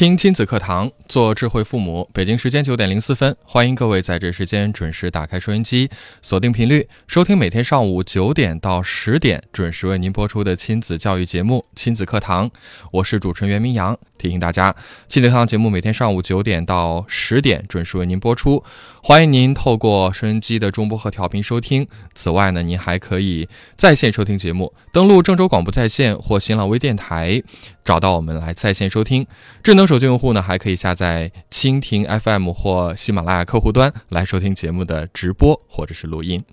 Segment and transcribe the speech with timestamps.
[0.00, 2.08] 听亲子课堂，做智慧父母。
[2.14, 5.90] 北京时间九点零四分，欢迎各位在这时间准时打开收音机，
[6.22, 12.48] 锁定频率，收听每天上午九点到十点准时为您播出的亲子教育节目《亲子课堂》。
[12.92, 13.94] 我是主持人袁明阳。
[14.16, 14.74] 提醒大家，
[15.06, 18.64] 亲子课堂节目每天上午九点到十点准时为您播出，
[19.02, 21.86] 欢迎您透过收音机的中波和调频收听。
[22.14, 27.42] 此外呢，您还可以在线收听节目，登录郑州广播在线或新浪微电台，
[27.82, 29.26] 找到我们来在线收听。
[29.62, 36.44] 智能手机用户呢，还可以下载蜻蜓 FM 或喜马拉雅客户端来收听节目的直播或者是录音。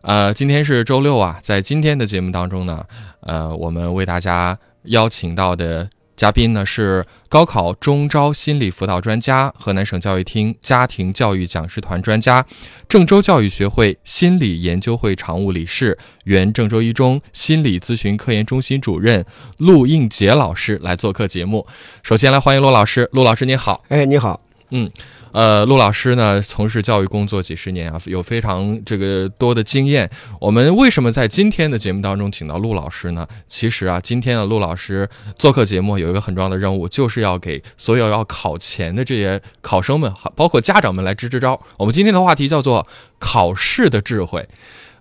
[0.00, 2.84] 呃，今天是周六啊，在今天的节目当中呢，
[3.20, 5.90] 呃，我们为大家邀请到的。
[6.16, 12.44] 嘉宾呢是高考中招心理辅导专家、河南省教育厅家庭教育讲师团专家、
[12.88, 19.24] 郑州教育学会心理研究会常务理事、原郑州一中心理咨询科研中心主任
[19.56, 21.66] 陆应杰老师来做客节目。
[22.02, 23.82] 首先来欢迎陆老师，陆老师您好。
[23.88, 24.40] 哎，你好。
[24.70, 24.90] 嗯。
[25.32, 30.08] 呃，陆老师呢，从事教育工作几十年啊，有非常这个多的经验。
[30.38, 33.26] 我们为什么在今天的节目当中请到陆老师呢？
[33.48, 41.58] 其实啊，今天的陆老师做客节目有一个很重要的任务，就是要给所有要考前的这些考生们，包括家长们来支支招。
[41.78, 42.86] 我们今天的话题叫做
[43.18, 44.46] 考试的智慧。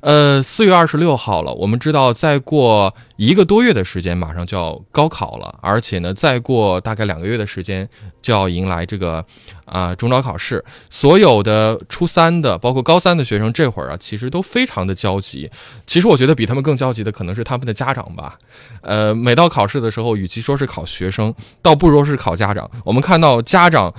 [0.02, 7.88] 呃，四月二十六号了，我们知道再过一个多月的时间，马上就要高考了，而且呢，再过大概两个月的时间
[8.20, 9.24] 就要迎来这个
[9.66, 10.64] 啊中招考试。
[10.90, 15.50] 所有的初三的，包括高三的学生，这会儿啊，其实都非常的焦急。
[15.86, 18.40] 其实我觉得比他们更焦急的，可能是他们的家长吧。
[18.82, 22.68] 呃，每到考试的时候，与其说是考学生，倒不如说是考家长。
[22.84, 23.94] 我们看到家长。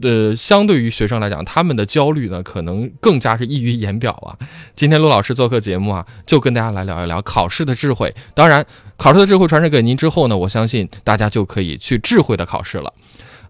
[0.00, 4.36] 呃，相对于学生来讲，他们的焦虑呢，可能更加是溢于言表啊。
[4.74, 8.14] 今天陆老师做客节目啊，就跟大家来聊一聊考试的智慧。
[8.34, 8.64] 当然，
[8.96, 12.92] 考试的智慧传授给您之后呢，我相信大家就可以去智慧的考试了。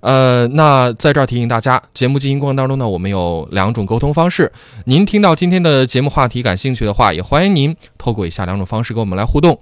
[0.00, 4.52] 呃，那在这儿提醒大家，节目进行过程当中呢，我们有两种沟通方式。
[4.84, 9.58] 您听到今天的节目话题感兴趣的话，也欢迎您透过以下两种方式跟我们来互动。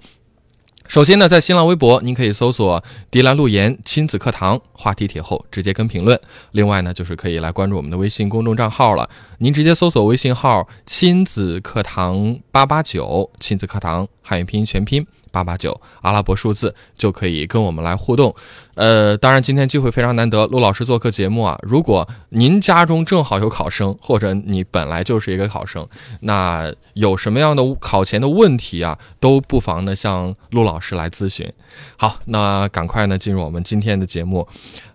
[0.87, 6.19] 首先呢，在新浪微博，您可以搜索“迪兰路言亲子课堂”话题帖后直接跟评论。
[6.51, 9.09] 另外呢，就是可以来关注我们的微信公众账号了。
[9.39, 15.07] 您直接搜索微信号“亲子课堂八八九”，亲子课堂汉语拼音全拼。
[15.33, 18.33] 八八九阿拉伯数字就可以跟我们来互动，
[18.75, 21.57] 呃，当然今天机会非常难得，陆老师做客节目啊。
[21.63, 25.87] 如果您家中正好有考生，或者你本来就是一个考生，
[26.19, 31.51] 那有什么样的考前的问题啊，都不妨呢向陆老师来咨询。
[31.97, 34.47] 好，那赶快呢进入我们今天的节目。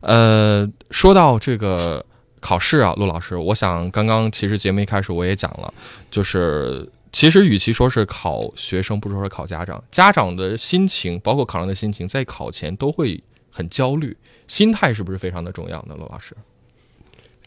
[0.03, 2.05] 呃，说到这个
[2.39, 5.75] 考试啊，陆老师，我想刚刚其实节目一开始我也讲了，
[6.13, 6.89] 就是。
[7.11, 9.83] 其实，与其说是考学生，不如说是考家长。
[9.91, 15.95] 家长的心情，包括考生的心情，在考前都会很焦虑，心态是不是非常的重要呢？
[15.97, 16.37] 罗老师，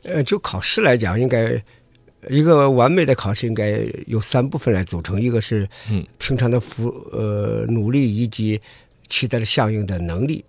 [0.03, 1.63] 呃，就考试来讲，应该
[2.29, 8.59] 一个完美的考试应该有三部分来组成，一个是嗯平常的服呃努力以及
[9.09, 10.43] 取得了相应的能力。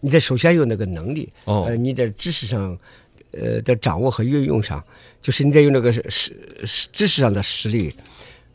[0.00, 2.78] 你得首先有那个能力，哦，呃，你在知识上
[3.32, 4.82] 呃在掌握和运用上，
[5.20, 6.02] 就是你得有那个实
[6.64, 7.92] 实知识上的实力。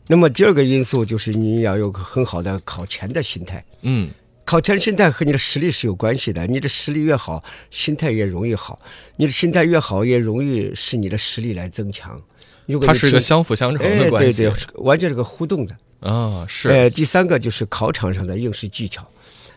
[0.08, 3.62] 那么第二个因素就是你要有个很好的考前的心态。
[3.82, 4.08] 嗯，
[4.44, 6.46] 考前心态和你的实力是有关系的。
[6.46, 8.80] 你的实力越好，心态越容易好。
[9.16, 12.20] 你的心态越好，也容易使你的实力来增强。
[12.80, 15.76] 它是一个相辅相成的关系，对对，完全是个互动的。
[16.00, 16.70] 啊，是。
[16.70, 19.06] 呃，第三个就是考场上的应试技巧。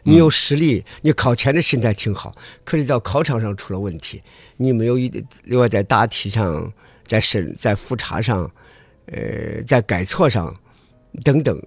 [0.04, 2.34] 你有实力，你考前的心态挺好，
[2.66, 4.22] 可是到考场上出了问题，
[4.58, 5.10] 你没有一
[5.46, 6.74] 另外在答题上，
[7.06, 8.52] 在审在复查上。
[9.12, 10.56] 呃，在改错上，
[11.24, 11.62] 等等，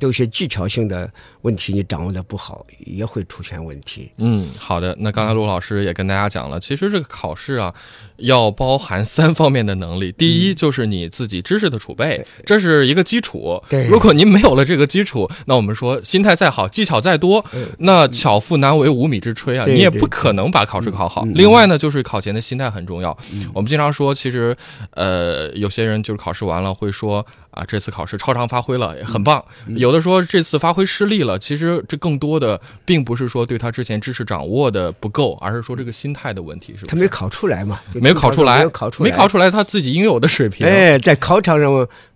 [0.00, 1.08] 都是技巧性的
[1.42, 4.10] 问题，你掌握的不好，也会出现问题。
[4.16, 4.96] 嗯，好的。
[4.98, 7.74] 那刚才陆老师也跟大家讲了，其实这个考试啊，
[8.16, 10.12] 要包含三方面的能力。
[10.12, 13.62] 第一，就是你自己知识的储备，这是一个基础。
[13.68, 17.44] 对如果您没有了这个基础，那我们说心态再好，技巧再多，
[17.78, 21.26] 那巧妇难为无米之炊啊，你也不可能把考试考好。
[21.34, 23.16] 另外呢，就是考前的心态很重要。
[23.52, 24.56] 我们经常说，其实
[24.90, 29.44] 呃，有些人就是考试完了会说啊，这次考试超常发挥了，很棒。
[29.76, 36.86] 有的说这次发挥失利了，其实这更多的并不是说对他之前知识掌握的不够，而是说这个心态的问题，是不是？
[36.86, 37.80] 他没考出来嘛？
[38.04, 40.66] 就没有考出来，没有考出来，没考出来他自己应有的水平。
[40.66, 41.72] 哎，在考场上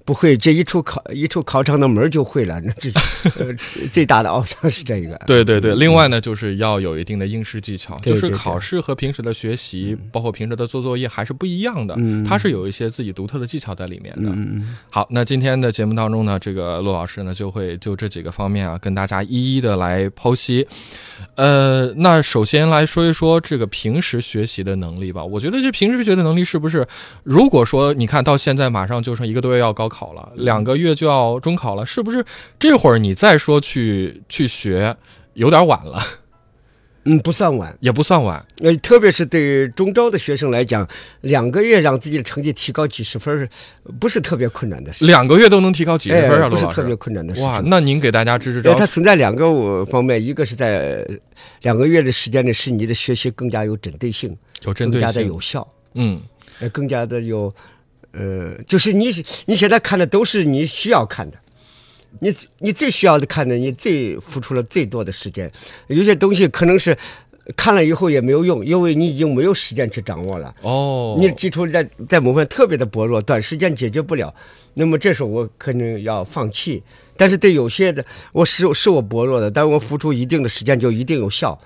[0.09, 2.91] 不会，这一出考一出考场的门儿就会了，那这
[3.39, 3.53] 呃
[3.93, 5.21] 最大的奥藏是这个。
[5.27, 14.31] 对对对，另外呢，就是要有一定的应试技巧，就是考试和平时的学习，包括平时的做作业还是不一样的，嗯它是有一些自己独特的技巧在里面的。
[14.31, 20.67] 嗯，好，那今天的节目当中呢，这个陆老师呢就会就这几个方面啊，跟大家一一的来剖析。
[21.35, 25.23] 呃，那首先来说一说这个平时学习的能力吧。
[25.23, 26.87] 我觉得这平时学的能力是不是，
[27.25, 32.25] 如果说你看到现在马上就剩一个多月要高考了，两个月就要中考了，是不是
[32.59, 34.97] 这会儿你再说去去学，
[35.35, 36.03] 有点晚了，
[37.05, 37.77] 嗯，不算晚。
[37.81, 38.45] 也不算晚。
[38.61, 40.87] 呃，特别是对中招的学生来讲，
[41.23, 43.49] 两个月让自己的成绩提高几十分儿，
[43.99, 45.07] 不是特别困难的事。
[45.07, 47.49] 两个月都能提高几十分啊，哎，不是特别困难的事情。
[47.49, 48.85] 哇，那您给大家支支招对它。
[48.85, 51.07] 存在两个呃方面，一个是在
[51.63, 56.21] 两个月的时间内，使你的学习更加有针对性，有针对更加的，有效，嗯，
[56.61, 57.51] 呃，更加的有，
[58.13, 59.09] 呃，就是你
[59.47, 61.37] 你现在看的都是你需要看的，
[62.21, 65.51] 你你最需要的看的，你最付出了最多的时间，
[65.89, 66.97] 有些东西可能是
[67.57, 70.55] 看了以后也没有用，因为你已经没有时间去掌握了。
[70.63, 74.35] 哦，你的基础在在某方面特别的薄弱，短时间解决不了，
[74.75, 76.83] 那么这时候我可能要放弃。
[77.17, 81.59] 但是对有些的，我是是我薄弱的，但我付出一定的时间就一定有效。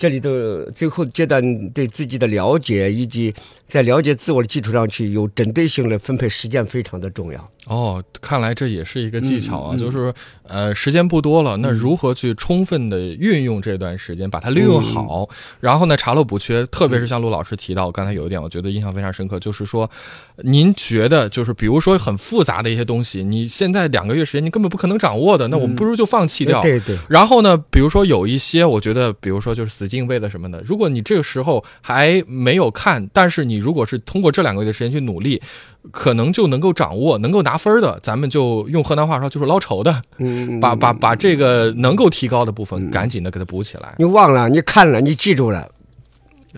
[0.00, 0.30] 这里头
[0.74, 3.34] 最后阶段对自己的了解，以及
[3.66, 7.52] 在了解自我的基础上去有针对性的分配时间非常的重要。
[7.66, 9.78] 哦，看来这也是一个技巧啊，嗯嗯。
[9.78, 10.12] 就是
[10.44, 15.28] 呃，时间不多了，那如何去充分的运用这段时间，把它利用好，
[15.60, 16.66] 然后呢，查漏补缺。
[16.66, 19.88] 特别是像陆老师提到，刚才有一点我觉得印象非常深刻，就是说，
[20.38, 26.60] 您觉得就是比如说很复杂的一些东西，你现在两个月时间你根本不可能掌握的，那我们不如就放弃掉。
[26.62, 35.40] 对对，然后呢，比如说有一些，我觉得，比如说就是死记硬背的什么的，如果你这个时候还没有看，但是你如果是通过这两个月的时间去努力，
[35.90, 45.66] 可能就能够掌握，能够拿分的，咱们就用河南话说就是捞筹的，嗯，把把把这个能够提高的部分赶紧的给它补起来，你忘了，你看了，你记住了，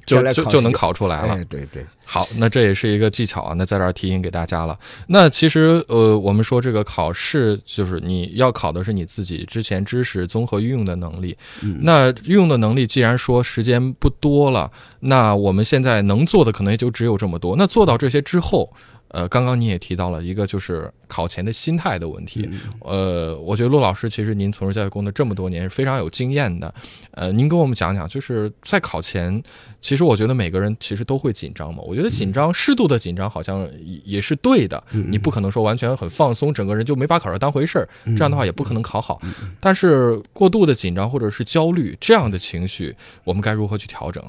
[0.04, 1.34] 就就就能考出来了。
[1.34, 4.76] 哎，对对，好，那这也是一个技巧啊，那在这儿提醒给大家了。
[5.06, 11.36] 那其实呃，我们说这个考试就是你要考的是你自己之前知识综合运用的能力。
[11.82, 14.70] 那运用的能力，既然说时间不多了，
[15.00, 17.54] 那我们现在能做的可能也就只有这么多。
[17.56, 18.68] 那做到这些之后。
[19.12, 22.48] 呃，刚刚你也提到了一个就是考前的心态的问题，
[22.80, 26.74] 呃，我觉得陆老师其实您从事教育工作这么多年是非常有经验的，
[27.10, 29.42] 呃，您跟我们讲讲，就是在考前，
[29.82, 31.82] 其实我觉得每个人其实都会紧张嘛。
[31.86, 34.82] 我觉得紧张，适度的紧张好像也也是对的。
[34.90, 39.20] 你不可能说完全很放松，整个人就没把考试当回事儿，这样的话也不可能考好。
[39.60, 44.24] 但是过度的紧张或者是焦虑这样的情绪，我们该如何去调整？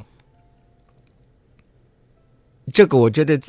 [2.73, 3.39] 这个我觉得，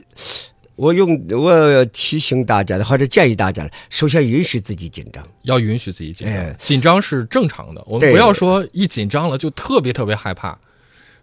[0.77, 5.27] 我用我提醒大家的，或者建议大家的，首先允许自己紧张。
[5.43, 7.83] 要允许自己紧张，哎紧张是正常的。
[7.87, 10.59] 我们不要说一紧张了就特别特别害怕，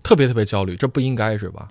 [0.01, 1.67] 特别特别焦虑，这不应该是吧？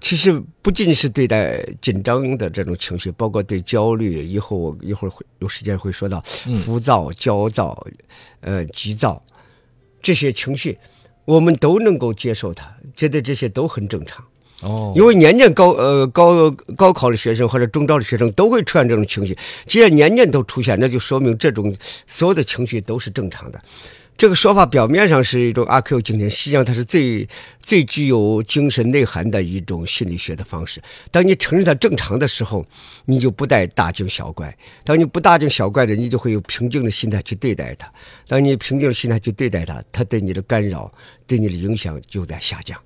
[0.00, 7.84] 其实不仅是对待紧张的这种情绪，包括对焦虑，以后我一会儿会有时间会说到嗯浮躁、焦躁、
[8.40, 9.20] 呃急躁
[10.00, 10.78] 这些情绪，
[11.24, 14.24] 我们都能够接受它，觉得这些都很正常。
[14.62, 21.74] 哦，因为年年高呃高高考的学生或者中招的学生都会出现这种情绪，既然年年都出现，那就说明这种
[22.06, 23.60] 所有的情绪都是正常的。
[24.16, 27.28] 这个说法表面上是一种阿 Q 精神，实际上它是最
[27.62, 30.82] 最具有精神内涵的一种心理学的方式。
[31.12, 32.66] 当你承认它正常的时候，
[33.04, 34.50] 你就不带大惊小怪；
[34.82, 37.88] 当你不大惊小怪的，你就会有平静的心态去对待它。
[38.26, 40.92] 当你平静的心态去对待它，它对你的干扰、
[41.24, 42.76] 对你的影响就在下降。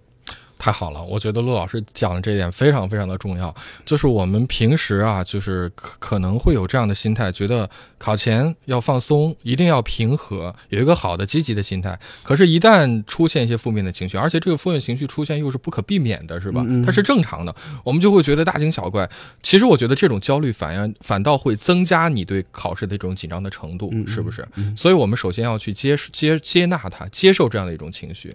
[0.62, 3.52] 太好了，我觉得陆老师讲的这点非常非常的重要，
[3.84, 11.98] 就是我们平时啊，就是可可能会有这样的心态，觉得考前要放松，一定要平和，有一个好的积极的心态。
[12.22, 16.64] 可是，一旦出现一些负面的情绪，而且这个负面情绪出现又是不可避免的，是吧？
[16.86, 17.52] 它是正常的，
[17.82, 19.10] 我们就会觉得大惊小怪。
[19.42, 24.46] 其实，我觉得这种焦虑反应反倒会增加你对考试的这种紧张的程度，是不是？
[24.76, 28.32] 所以我们首先要去接接接纳它，接受这样的一种情绪。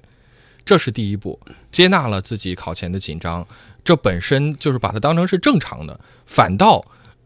[0.68, 1.40] 这是第一步，
[1.72, 3.48] 接纳了自己考前的紧张，
[3.86, 6.86] 这本身就是把它当成是正常的，反倒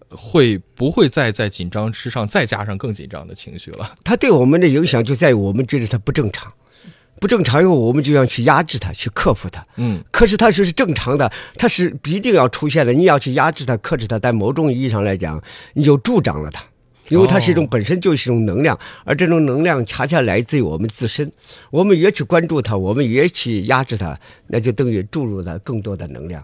[0.09, 3.97] 会不会再在紧张之上再加上更紧张的情绪了？
[4.03, 6.53] 它对我们的影响就在于我们觉得它不正常，
[7.19, 9.65] 不正常以后我们就要去压制它，去克服它。
[9.77, 12.93] 嗯可是它是正常的，它是必定要出现的。
[12.93, 15.41] 你要去压制它、克制它，在某种意义上来讲，
[15.73, 16.63] 你就助长了它，
[17.11, 21.29] 因为它是一种本身就是一种能量，而这种能量恰恰来自于我们自身。
[21.69, 26.43] 我们越去关注它，我们越去压制它，那就等于注入了更多的能量。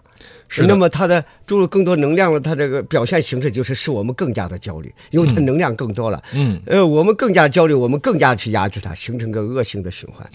[0.49, 6.21] 是那么它的注入更多能量了，它这个表现形式就是使我们更加的焦虑，因为它能量更多了。
[6.33, 10.27] 嗯，呃，我们更加焦虑，我们更加去压制它，形成个恶性的循环。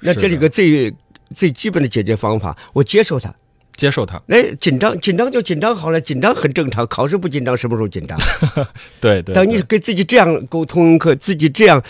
[0.00, 0.92] 那这里个最
[1.34, 3.34] 最基本的解决方法，我接受它。
[3.78, 4.20] 接受它。
[4.28, 6.86] 哎，紧张，紧张就紧张好了，紧张很正常。
[6.88, 8.18] 考试不紧张，什么时候紧张？
[9.00, 11.82] 对对，当你对跟自己这样沟通和自己这样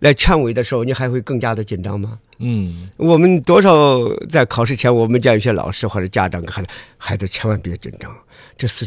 [0.00, 2.18] 来劝慰的时候，你还会更加的紧张吗？
[2.38, 3.98] 嗯我们多少
[4.28, 8.14] 在考试前，我们家有些老师或者家长跟孩子，孩子千万别紧张，
[8.58, 8.86] 这是。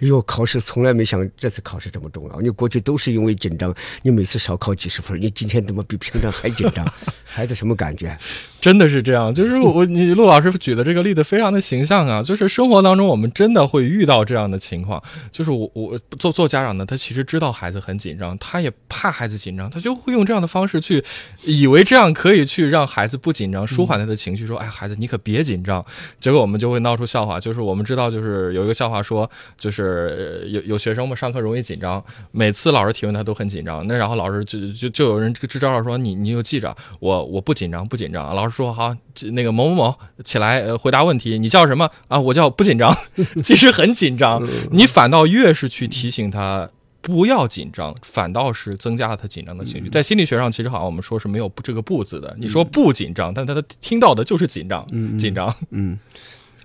[0.00, 2.40] 哎呦，考试从来没想这次考试这么重要。
[2.40, 6.86] 你过去都是因为紧张，你每次少考几十分，你今天怎么比平常还紧张？
[7.24, 8.16] 孩子什么感觉？
[8.60, 21.04] 真的是这样，就是我你陆老师举的这个例子非常的形象啊，就是生活当中我们真的会遇到这样的情况，就是我我做做家长的，他其实知道孩子很紧张，他也怕孩子紧张，他就会用这样的方式去，
[21.42, 25.84] 以为这样可以去让孩子不紧张，舒缓他的情绪，说哎孩子你可别紧张，
[26.20, 38.94] 结果我们就会闹出笑话，就是我们知道就是有一个笑话说，就是呃有有学生嘛上课容易紧张，每次老师提问他都很紧张，那然后老师就就就有人支招了说你你就记着我我不紧张不紧张，老师说好
[39.32, 42.20] 那个某某某起来呃回答问题，你叫什么啊？
[42.20, 42.96] 我叫不紧张，
[43.42, 46.70] 其实很紧张，你反倒越是去提醒他。
[47.06, 49.90] 不要紧张，反倒是增加了他紧张的情绪。
[49.90, 52.34] 在心理学上，其实好像我们说是没有这个“不”字的。
[52.40, 54.86] 你说不紧张，但他他听到的就是紧张，
[55.18, 55.54] 紧张。
[55.68, 55.98] 嗯，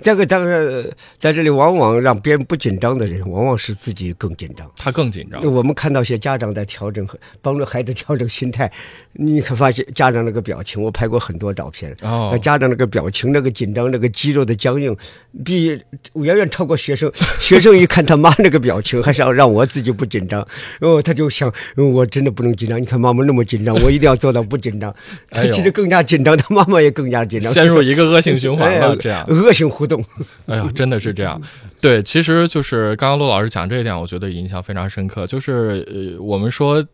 [0.02, 0.86] 这个当然
[1.18, 4.70] 在这里，往往让别人不紧张的人，往往是自己更紧张。
[4.76, 5.42] 他更紧张。
[5.54, 8.72] 我们看到一些家长在调整和帮助孩子调整心态，
[9.14, 14.96] 你可发现家长那个表情，我拍过很多照片，哦家长那个表情、那个紧张、那个肌肉的僵硬，
[15.44, 15.66] 比
[16.14, 17.12] 远远超过学生。
[17.40, 20.46] 学生一看他妈那个表情，还是要让我自己不紧张，
[20.82, 22.80] 哦，他就想，哦我真的不能紧张。
[22.80, 24.94] 你看妈妈那么紧张，我一定要做到不紧张。
[25.32, 29.26] 他其实更加紧张，他妈妈也更加紧张，陷入一个恶性循环了，哎这样。
[29.28, 30.02] 恶性互动。
[30.46, 31.42] 哎呀，真的是这样。
[31.82, 35.28] 对，其实就是刚刚陆老师讲这一点，我觉得印象非常深刻。
[35.28, 36.86] 就是呃，我们说。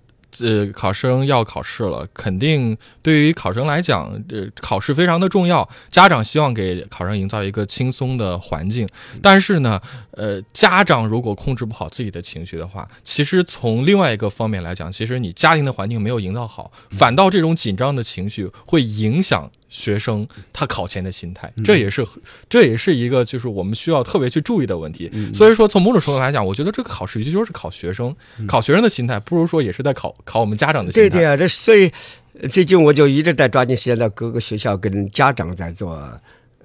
[0.42, 5.66] 呃，考生要考试了，肯定对于考生来讲，呃，考试非常的重要。
[5.90, 8.86] 家长希望给考生营造一个轻松的环境，
[9.22, 9.80] 但是呢，
[10.12, 22.08] 呃，家长如果控制不好自己的情绪的话，其实从另外一个方面来讲，其实你家庭的环境没有营造好，反倒这种紧张的情绪会影响学生他考前的心态，这也是
[22.48, 25.12] 这也是一个就是我们需要特别去注意的问题。
[25.34, 28.16] 所以说，从某种程度来讲，我觉得这个考试与其说是考学生，
[28.48, 31.10] 考学生的心态，不如说也是在考考我们家长的心态。
[31.10, 31.92] 对对啊，这所以
[32.40, 36.00] 呃最近我就一直在抓紧时间到各个学校跟家长在做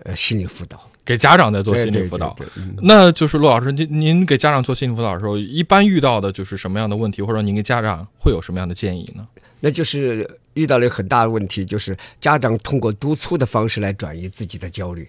[0.04, 2.32] 呃心理辅导，给家长在做心理辅导。
[2.38, 9.26] 对对嗯那就是陆老师，您您给家长做心理辅导的时候，一般遇到的就是什么样的问题，或者您给家长会有什么样的建议呢？
[9.62, 15.08] 那就是遇到了很大的问题，就是家长通过督促的方式来转移自己的焦虑。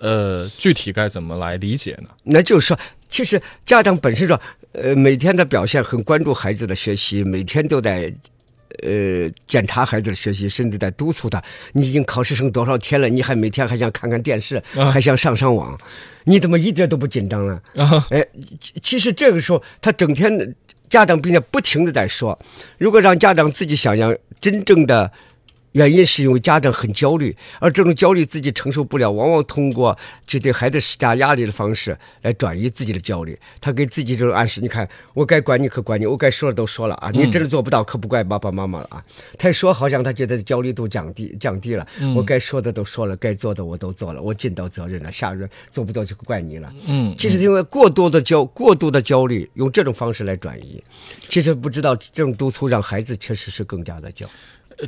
[0.00, 2.08] 呃，具体该怎么来理解呢？
[2.22, 4.40] 那就是说，其实家长本身说，
[4.72, 8.12] 呃，每天的表现很关注孩子的学习，每天都在。
[8.82, 11.42] 呃，检查孩子的学习，甚至在督促他。
[11.72, 13.08] 你已经考试剩多少天了？
[13.08, 15.78] 你还每天还想看看电视，啊还想上上网？
[16.24, 17.62] 你怎么一点都不紧张呢？
[17.76, 18.26] 啊，哎，
[18.60, 20.54] 其其实这个时候，他整天
[20.90, 22.38] 家长并且不停的在说，
[22.76, 25.10] 如果让家长自己想想，真正的
[25.76, 29.94] 原因是因为家长很焦虑，而这种焦虑自己承受不了，往往通过
[30.26, 33.38] 就对孩子施加压力的方式来转移自己的焦虑。
[33.60, 39.04] 他给自己这种暗示，你看，我该管你可管你，我该说的都说了啊，你真的做不到可不怪爸爸妈妈了啊。
[39.38, 46.72] 他一说，好像他觉得焦虑度降低降低了，我该说的都说了，该做的我都做了，我尽到责任了，下人做不到就怪你了。
[46.88, 50.82] 嗯，其实因为过多的焦过度的焦虑，用这种方式来转移，
[51.28, 54.26] 其实不知道这种督促让孩子确实是更加的焦，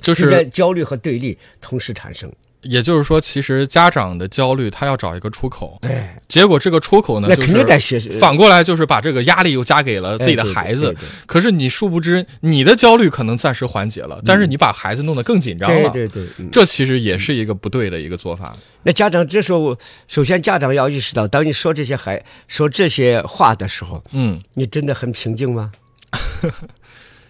[0.02, 2.32] 就是焦虑和对立同时产生。
[2.62, 11.00] 也就是说，其实家长的焦虑，他要找一个出口，哎，结果这个出口呢，就那肯定在是学反过来就是把这个压力又加给了自己的孩子对对。
[11.24, 15.88] 可是你殊不知，你的焦虑可能暂时缓解了，但是你把孩子弄得更紧张了。
[15.90, 18.56] 对对对，嗯这其实也是一个不对的一个做法。
[18.82, 19.78] 那家长这时候，
[20.08, 25.70] 首先家长要意识到，当你说这些孩说这些话的时候，嗯，你真的很平静吗？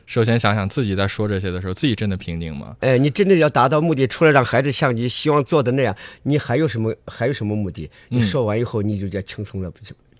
[0.09, 2.75] 首先想想自己在说这些的时候，自己真的平静吗？
[2.81, 7.87] 哎，你真的要达到目的，除了让孩子像你希望做的那样，你还有什么还有什么目的？
[8.09, 9.71] 你说完以后，你就觉得轻松了，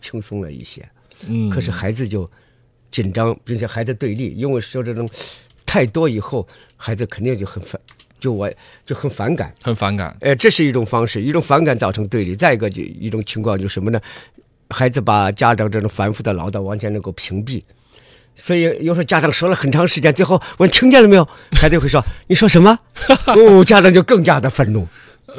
[0.03, 0.87] 轻松了一些。
[1.27, 2.29] 嗯，可是孩子就
[2.91, 5.09] 紧张，并且孩子对立，因为说这种
[5.65, 7.81] 太多以后，孩子肯定就很反，
[8.21, 8.53] 就我
[8.85, 9.55] 就很反感。
[9.63, 10.15] 很反感。
[10.21, 12.37] 哎，这是一种方式，一种反感造成对立。
[12.37, 13.99] 再一个就一种情况就是什么呢？
[14.69, 17.63] 孩子把家长这种反复的唠叨完全能够屏蔽。
[18.39, 21.29] 所以有时候家长说了很长时间，最后问听见了没有，
[21.61, 22.79] 孩子会说你说什么？
[23.27, 24.87] 哦，家长就更加的愤怒。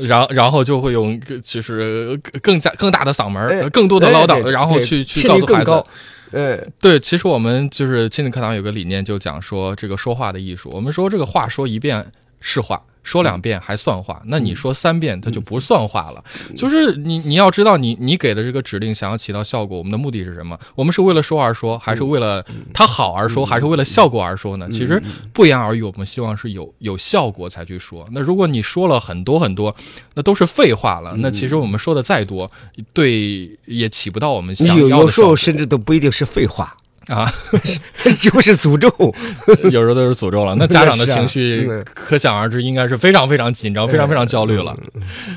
[0.01, 5.87] 然然后就会用就是更加更大的嗓门更多的唠叨，哎然后去去告诉孩子率更高。。
[6.31, 10.69] 嗯，对，其实我们就是亲子课堂有个理念，就讲说这个说话的艺术。
[10.71, 12.05] 我们说这个话说一遍
[12.39, 16.23] 是话，说两遍还算话，那你说三遍它就不算话了。
[16.55, 20.59] 就是你你要知道你你给的这个指令想要起到效果，我们的目的是什么？
[20.75, 24.69] 我们是为了说而说，还是为了它好而说，还是为了效果而说呢？
[24.69, 25.01] 其实
[25.33, 28.07] 不言而喻，我们希望是有有效果才去说。
[28.11, 29.75] 那如果你说了很多很多，
[30.13, 31.15] 那都是废话了。
[31.17, 32.49] 那其实我们说的再多，
[32.93, 35.35] 对也起不到我们你想有有时候要的效果。
[35.35, 36.75] 甚至都不一定是废话，
[37.09, 37.29] 啊。
[38.21, 38.89] 就是诅咒。
[39.69, 40.55] 有时候都是诅咒了。
[40.55, 44.77] 那家长的 情绪可想而知，应该是非常非常紧张、非常非常焦虑了。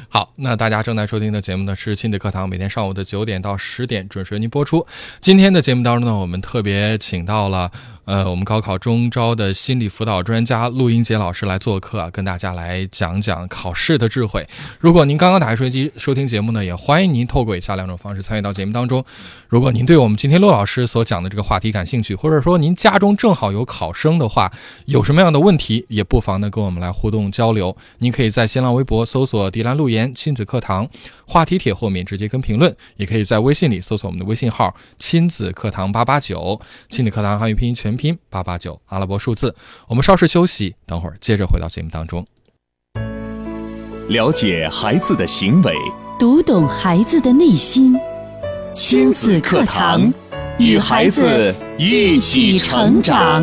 [0.09, 4.87] 好，那大家正在收听的节目呢是亲子课堂，每天上午的九点到十点准时为您播出。
[5.21, 7.71] 今天的节目当中呢，我们特别请到了
[8.04, 14.47] 呃我们高考中招的心理辅导专家陆英杰老师来做客啊，跟大家来讲讲考试的智慧。
[14.80, 19.04] 如果您刚刚打开收音机收听节目呢，也欢迎您透过以下两种方式参与到节目当中。
[19.49, 24.50] 如果您对我们今天陆老师所讲的这个话题感兴趣，或者说您家中正好有考生的话，
[24.87, 27.76] 有什么样的问题，也不妨呢跟我们来互动交流。
[27.99, 30.88] 您可以在新浪微博搜索“迪兰路言亲子课堂”
[31.26, 39.54] 话题帖后面直接跟评论，也可以在微信里搜索我们的微信号“亲子课堂八八九”，亲子课堂汉语拼音全拼八八九阿拉伯数字。
[39.88, 42.26] 我们稍事休息，等会儿接着回到节目当中。
[44.08, 45.75] 了解孩子的行为，
[46.18, 47.96] 读懂孩子的内心。
[48.75, 50.12] 亲子课堂，
[50.58, 53.42] 与孩子一起成长。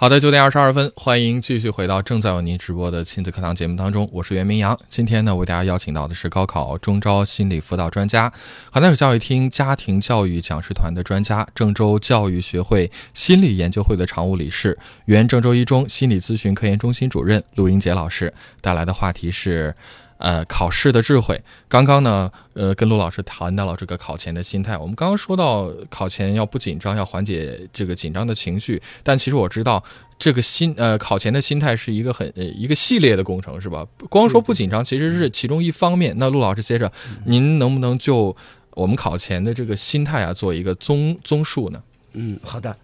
[0.00, 4.78] 好的，九点二十二分，欢迎继续回到正在为您直播的亲子课堂节目当中，我是袁明阳。
[4.88, 8.32] 今天呢，为大家邀请到的是高考中招心理辅导专家、
[8.70, 19.74] 河南省教育厅家庭教育讲师团的专家、郑州教育学会心理研究会的常务理事、原郑州一中心理咨询科研中心主任陆英杰老师带来的话题是。
[20.18, 21.40] 呃，考试的智慧。
[21.68, 24.76] 刚刚呢，呃，跟陆老师谈到了这个考前的心态。
[24.76, 28.80] 我们刚刚说到考前要不紧张，要缓解这个紧张的情绪。
[29.02, 29.82] 但其实我知道，
[30.18, 33.86] 这个心呃考前的心态是一个很呃一个系列的工程，是吧？
[34.10, 36.14] 光说不紧张，其实是其中一方面。
[36.18, 36.90] 那陆老师接着，
[37.24, 38.36] 您能不能就
[38.72, 41.82] 我们考前的这个心态啊，做一个综综述呢？
[42.14, 42.76] 嗯，好的。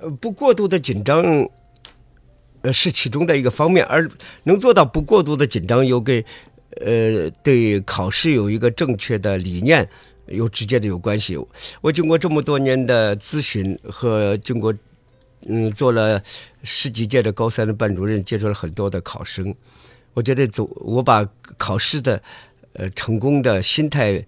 [0.00, 1.48] 呃，不过度的紧张，
[2.60, 4.10] 呃，是其中的一个方面，而
[4.42, 6.22] 能做到不过度的紧张，又跟
[6.80, 9.88] 呃对考试有一个正确的理念
[10.26, 11.38] 有直接的有关系。
[11.80, 14.74] 我经过这么多年的咨询和经过
[15.46, 16.22] 嗯做了
[16.62, 19.54] 十几届的高三的班主任，接触了很多的考生，
[20.12, 22.22] 我觉得总我把考试的
[22.72, 24.24] 呃成功的心态。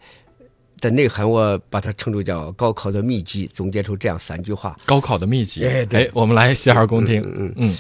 [0.78, 4.76] 的内涵，我把它称作叫高考的秘籍，总结出这样三句话。
[4.84, 7.22] 高考的秘籍，哎对哎，我们来洗耳恭听。
[7.34, 7.78] 嗯嗯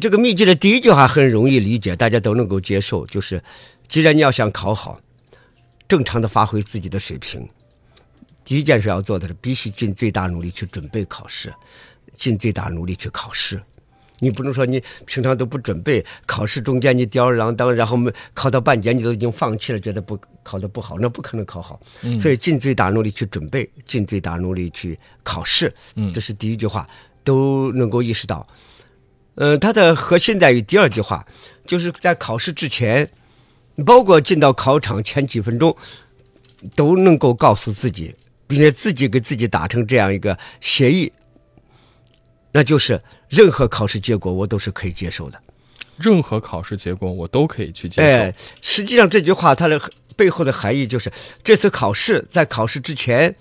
[0.00, 3.42] 这个秘籍的第一句话很容易理解，大家都能够接受，就是
[3.88, 5.00] 既然你要想考好，
[5.86, 7.48] 正常的发挥自己的水平，
[8.44, 11.52] 第一件事要做的是必须尽最大努力去准备考试，
[12.18, 13.60] 尽最大努力去考试。
[14.20, 21.78] 你不能说你平常都不准备，考试中间你吊儿郎当，然后没考到半截你都已经放弃了，觉得不考得不好，那不可能考好。
[22.02, 26.88] 嗯所以尽最大努力去准备，尽最大努力去考试，嗯这是第一句话，
[27.22, 28.46] 都能够意识到。
[29.36, 31.26] 呃，它的核心在于第二句话，
[31.66, 33.10] 就是在考试之前，
[33.84, 35.76] 包括进到考场前几分钟，
[36.76, 38.14] 都能够告诉自己，
[38.46, 41.10] 并且自己给自己达成这样一个协议，
[42.52, 45.40] 那就是任何考试结果我都是可以接受的。
[45.96, 48.06] 任何考试结果我都可以去接受。
[48.06, 49.80] 哎，实际上这句话它的
[50.16, 53.34] 背后的含义就是，这次考试在考试之前，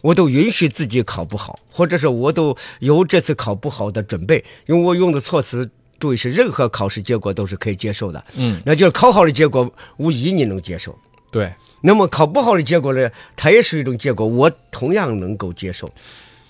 [0.00, 4.44] 我都允许自己考不好，或者是我都有这次考不好的准备。
[4.66, 8.24] 因为我用的措辞，注意是任何考试结果都是可以接受的。
[8.36, 10.96] 嗯，那就是考好的结果，无疑你能接受。
[11.30, 15.88] 对，那么考不好的结果呢，它也是一种结果，我同样能够接受。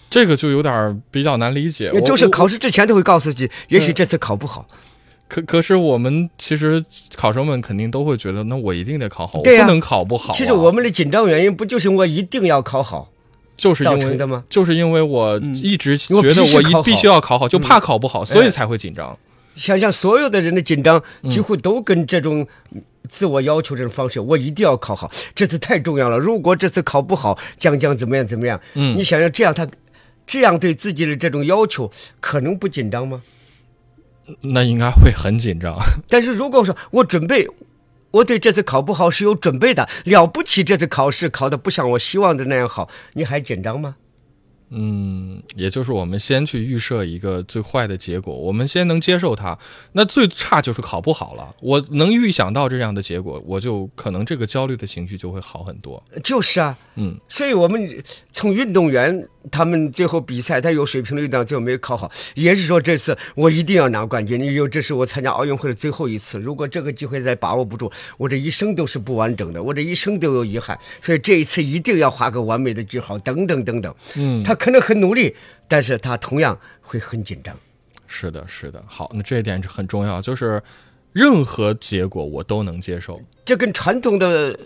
[0.08, 1.90] 这个就有点比较难理解。
[1.92, 4.66] 我就是考试之前都会告诉自己，也许这次考不好。
[5.28, 6.84] 可可是我们其实
[7.14, 13.08] 考生们肯定都会觉得，那我一定得考好，对呀我不能考不好啊、其实我们的紧张原因不就是我一定要考好
[13.60, 14.42] 就是因为的吗？
[14.48, 19.16] 就是因为我一直觉得我一必须要考好，就怕考不好，所以哎才会紧张。
[19.54, 22.46] 想想所有的人的紧张，几乎都跟这种
[23.10, 26.16] 自我要求这种方式，我一定要考好，这次太重要了。
[26.16, 28.58] 如果这次考不好，将将怎么样怎么样？
[28.74, 29.68] 嗯你想想这样他。
[30.26, 33.20] 这样对自己的这种要求，可能不紧张吗？
[34.42, 35.76] 那应该会很紧张。
[36.08, 37.44] 但是如果说我准备，
[38.12, 43.96] 我对这次考不好是有准备的，了不起，这次考试考的不像我希望的那样好，你还紧张吗？
[44.70, 49.58] 嗯，也就是我们先去预设一个最坏的结果，我们先能接受它。
[49.92, 56.02] 那最差就是考不好了，我能预想到这样的结果，我就可能这个焦虑的情绪就会好很多。
[56.22, 58.02] 就是啊，嗯，所以我们
[58.32, 64.40] 从运动员他们最后比赛，他有水平的运动员最后没有考好，也是说这次我一定要拿冠军。
[64.40, 70.78] 因为这是我参加奥运会的最后一次，如果这个机会再把握不住，我这一生都是不完整的，我这一生都有遗憾。
[71.00, 73.94] 所以这一次一定要画个完美的句号，等等等等。
[74.14, 75.34] 嗯，他可能很努力，
[75.66, 77.56] 但是他同样会很紧张。
[78.06, 78.84] 是的，是的。
[78.86, 80.62] 好，那这一点是很重要，就是
[81.14, 83.18] 任何结果我都能接受。
[83.46, 84.58] 这跟传统的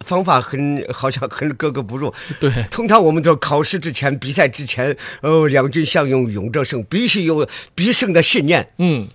[0.00, 2.14] 方法很好像很格格不入。
[2.38, 8.68] 对，通常我们说考试之前、比赛之前，呃，两军相拥勇者胜，必须有必胜的信念。
[8.78, 9.08] 嗯，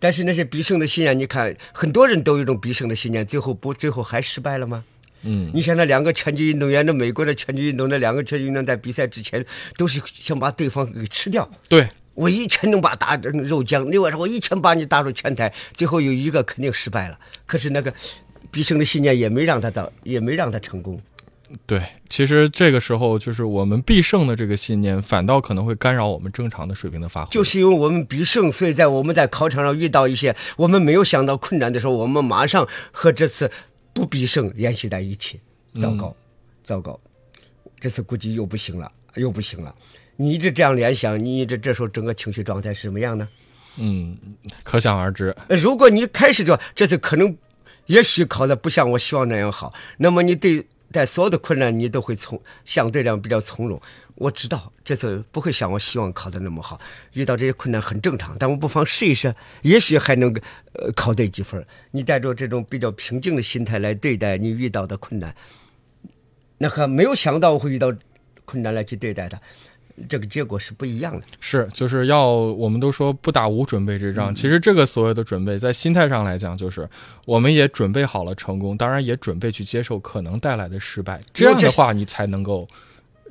[0.00, 4.82] 但是那些必胜的信念，你看很多人都有一种必胜的信念，最后不最后还失败了吗？
[5.22, 9.44] 嗯，你想那两个拳击运动员，那美国的拳击运动，那两个拳击运动员在比赛之前
[9.76, 11.48] 都是想把对方给吃掉。
[11.68, 17.18] 对，我一拳能把打成肉酱，另外说我一拳把你打入拳台，最后有一个肯定失败了。
[17.46, 17.92] 可是那个
[18.50, 21.00] 必胜的信念也没让他到，也没让他成功。
[21.66, 27.30] 对，其实这个时候就是我们必胜的这个信念，反倒可能会干扰我们正常的水平的发挥。
[27.30, 33.50] 就是因为我们必胜，所以在我们在考场上遇到一些我们没有想到困难的时候，我们马上和这次
[33.92, 35.40] 不必胜联系在一起。
[35.80, 36.14] 糟糕，
[36.64, 36.98] 糟糕，
[37.80, 39.74] 这次估计又不行了，又不行了。
[40.16, 43.26] 你一直这样联想，你一直这时候整个情绪状态是什么样呢？
[43.78, 44.14] 嗯，
[44.62, 45.34] 可想而知。
[45.48, 47.34] 呃如果你开始就这次可能，
[47.86, 53.80] 也许考的不像我希望那样好，那么你对待所有的困难你都会从相对来讲比较从容。
[54.16, 56.80] 我知道这次不会像我希望考的那么好，
[57.14, 60.32] 遇到这些困难很正常，但我不妨试一试，也许还能
[60.74, 61.64] 呃考对几分。
[61.90, 65.34] 你带着这种比较平静的心态来对待你遇到的困难，
[66.58, 67.92] 那和没有想到我会遇到
[68.44, 69.40] 困难来去对待它，
[70.08, 71.26] 这个结果是不一样的。
[71.40, 74.34] 是，就是要我们都说不打无准备之仗。
[74.34, 76.88] 其实这个所有的准备，在心态上来讲，就是
[77.24, 81.20] 我们也准备好了成功，当然也准备去接受可能带来的失败。
[81.32, 82.68] 这样的话，你才能够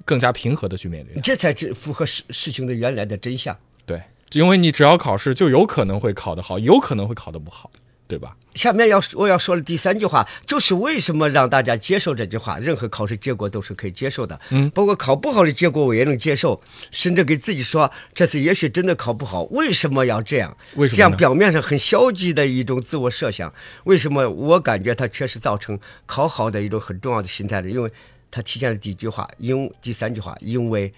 [0.06, 1.22] 更加平和的去面对。
[1.22, 3.58] 这才是符合事事情的原来的真相。
[3.86, 4.02] 对，
[4.34, 7.70] 因为你只要考试，就有可能会考得好，有可能会考得不好，
[8.08, 8.36] 对吧？
[8.56, 12.58] 下面要我要说的第三句话，就是为什么让大家接受这句话？
[12.60, 16.62] 任何考试结果都是可以接受的，嗯，包括考不好的结果我也能接受，
[16.92, 20.56] 甚至给自己说这次也许真的考不好，为什么要这样？
[20.76, 23.54] 为什么这样表面上很消极的一种自我设想，
[23.86, 27.70] 为什么我感觉它确实造成考好的一种很重要的心态的？
[27.70, 27.90] 因为
[28.32, 30.92] 它体现了第一句话，因第三句话，因为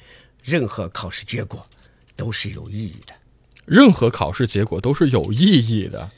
[0.43, 1.65] 任何考试结果
[2.15, 3.13] 都是有意义的。
[3.65, 6.09] 任何考试结果都是有意义的。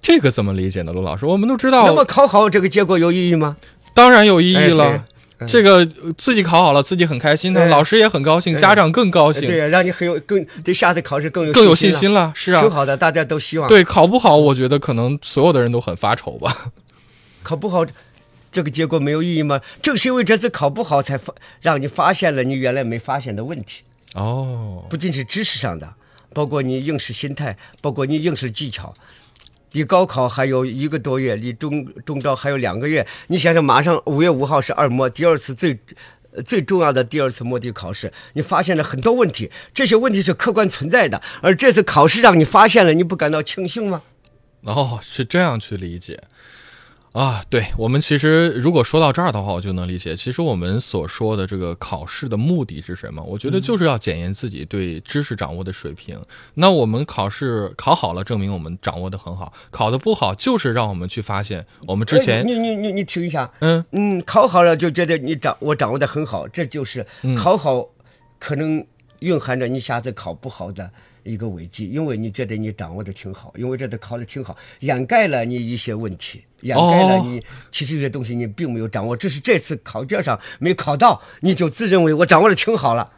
[0.00, 1.26] 这个怎么理解呢，陆老师？
[1.26, 3.56] 我们都知道，那么考好这个结果有意义吗？
[3.92, 5.04] 当然有意义哎了。
[5.46, 12.32] 这个呃自己考好了，自己很开心的，哎老师也很高兴，家长更高兴，对，让你很有更对下次考试更有更有信信心了。
[12.34, 16.72] 是啊挺，好的，大家都希望。，对，考不好，我觉得可能所有的人都很发愁吧。
[17.44, 17.86] 考不好，
[18.50, 19.60] 这个结果没有意义吗？
[19.82, 23.82] 正是因为这次考不好，才发让你发现了你原来没发现的问题，
[24.14, 25.94] 哦，不仅是知识上的，
[26.32, 28.94] 包括你应试心态，包括你应试技巧。
[29.72, 33.06] 离高考还有一个多月，离中中招还有两个月。
[33.26, 35.78] 你想想，马上五月五号是二模，第二次最
[36.46, 41.20] 最重要的第二次摸底考试，你发现了很多问题，这些问题是客观存在的。
[41.42, 44.02] 而这次考试让你发现了，你不感到庆幸吗？
[44.62, 46.18] 哦，是这样去理解。
[47.18, 50.14] 啊，对我们其实如果说到这儿的话，我就能理解。
[50.14, 53.20] 其实我们所说的这个考试的目的是什么？
[53.24, 56.16] 我觉得就是要检验自己对知识掌握的水平。
[56.54, 62.46] 那我们考试考好了，证明我们掌握的很好；考的不好，就是让我们去发现我们之前。
[62.46, 67.04] 你你你你听一下，嗯嗯，考好了就觉得你掌我掌握的很好，这就是
[67.36, 67.84] 考好，
[68.38, 68.86] 可能
[69.18, 70.88] 蕴含着你下次考不好的。
[71.24, 83.12] 一个危机，因为你觉得你掌握的挺好，因为这次考的挺好，掩盖了你一些问题，掩盖了你其实有些东西你并没有掌握，只是这次考卷上没考到，你就自认为我掌握的挺好了。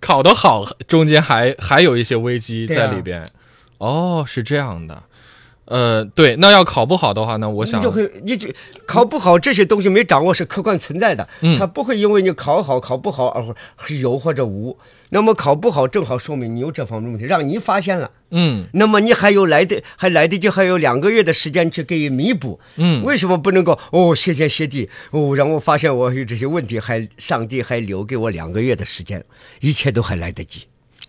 [0.00, 3.30] 考得好，中间还还有一些危机在里边。
[3.78, 5.04] 哦，是这样的。
[5.68, 7.48] 呃，对，那要考不好的话呢？
[7.48, 8.48] 我想你就会，你就
[8.86, 14.76] 考不好这些东西没掌握是客观存在的，嗯，它不会因为你考好考不好而有或者无。
[15.10, 29.24] 那么考不好正好说明你有这方面问题，让你发现了，嗯，那么你还有来的还来得及还有两个月的时间去给予弥补，嗯，为什么不能够哦谢天谢地哦让我发现我有这些问题，还上帝还留给我两个月的时间，
[29.60, 30.62] 一切都还来得及。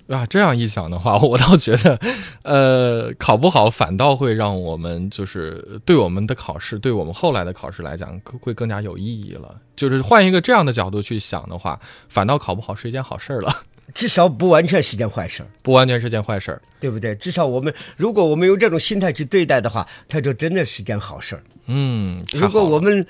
[0.09, 1.99] 啊，这样一想的话，我倒觉得，
[2.41, 9.55] 呃，考不好反倒会让我们就是对我们的考试，对我们后来的考试来讲，会更加有意义了。
[9.75, 13.63] 就是换一个这样的角度去想的话，反倒考不好是一件好事儿了。
[13.93, 17.15] 至少不完全是件坏事儿，不完全是件坏事儿，对不对？
[17.15, 21.43] 至少我们如果我们用这种心态去对待的话，它就真的是件好事儿。
[21.67, 23.05] 嗯，如果我们。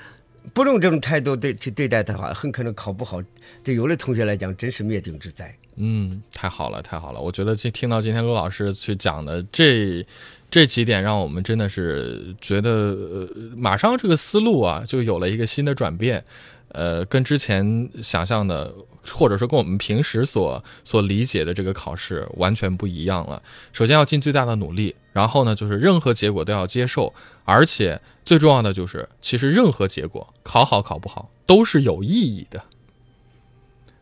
[0.54, 3.20] 不用这种态度对去对待的话，很可能考不好。
[3.62, 5.54] 对有的同学来讲，真是灭顶之灾。
[5.76, 7.20] 嗯，太好了，太好了！
[7.20, 10.06] 我觉得今听到今天陆老师去讲的这
[10.50, 16.24] 这几点，让我们真的是觉得，呃，马上这个思路啊，就有了一个新的转变。
[16.72, 18.72] 呃，跟之前想象的，
[19.08, 23.42] 或者说跟我们平时所所理解的这个考试完全不一样了。
[23.72, 27.12] 首先要尽最大的努力，然后呢，就是任何结果都要接受，
[27.44, 32.62] 而且最重要的就是，其实任何结果，考好考不好都是有意义的。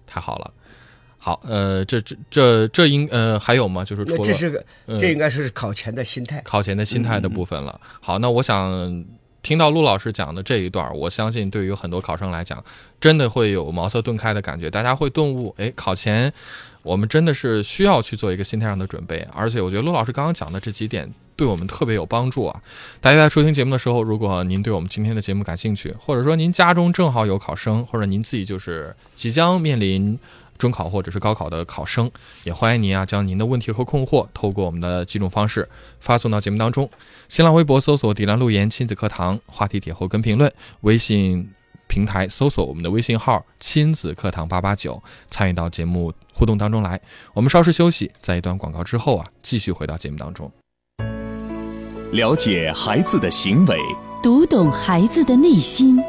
[0.07, 0.53] 太好了，
[1.29, 3.85] 好，呃，这这这这应呃还有吗？
[3.85, 4.65] 就是除了这是个，
[4.99, 7.79] 这应该是考前的心态，考前的心态的部分了。
[8.01, 9.05] 好，那我想。
[9.41, 12.63] 听到陆老师讲的这一段，我相信对于很多考生来讲，
[13.01, 14.69] 真的会有茅塞顿开的感觉。
[14.69, 16.31] 大家会顿悟，哎，考前
[16.83, 19.27] 我们真的是需要去做一个心态上的准备。
[19.33, 22.61] 而且，我觉得陆老师刚刚讲的这几点对我们特别有帮助啊！
[23.01, 30.19] 大家在收听节目的时候，如果您对我们今天的节目感兴趣，或者说您家中正好有考生，或者您自己就是即将面临。
[30.59, 32.11] 中考或者是高考的考生，
[32.45, 35.69] 也欢迎您啊，将您的问题和困惑透过我们的几种方式
[36.01, 36.91] 发送到节目当中。
[37.29, 41.51] 新浪微博搜索“迪兰路言亲子课堂”，话题帖后跟评论；微信
[41.87, 47.01] 平台搜索我们的微信号“亲子课堂八八九”，参与到节目互动当中来。
[47.33, 50.51] 我们稍事休息，在一段广告之后啊，继续回到节目当中。
[52.13, 53.79] 了解孩子的行为，
[54.23, 56.03] 读懂孩子的内心，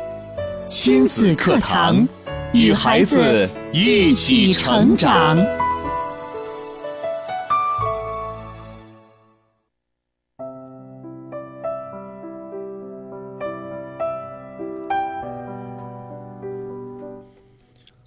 [0.69, 2.07] 亲子课堂。
[2.51, 5.37] 与孩子一起成长。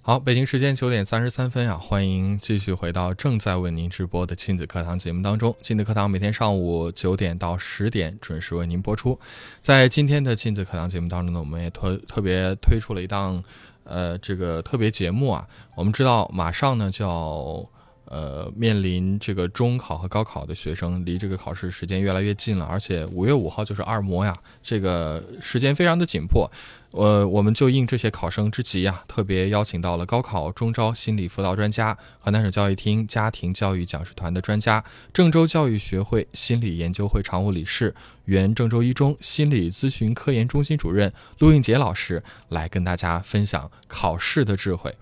[0.01, 5.55] 好，北京时间九点三十三分啊，欢迎继续回到正在为您直播的亲子课堂节目当中。
[5.61, 9.17] 亲子课堂每天上午九点到十点准时为您播出。
[9.61, 13.41] 在今天的亲子课堂节目当中呢，我们也特特别推出了一档。
[13.83, 17.69] 呃，这个特别节目啊，我们知道马上呢就要
[18.13, 26.47] 呃面临这个中考和高考的学生，离这个考试时间越来越近了，而且五月五号就是二模呀，这个时间非常的紧迫。
[26.91, 37.95] 呃，我们就应这些考生之急啊，特别邀请到了高考中招心理辅导专家、河南省教育厅家庭教育讲师团的专家、郑州教育学会心理研究会常务理事、
[38.25, 44.95] 原郑州一中心理咨询科研中心主任陆应杰老师来跟大家分享考试的智慧。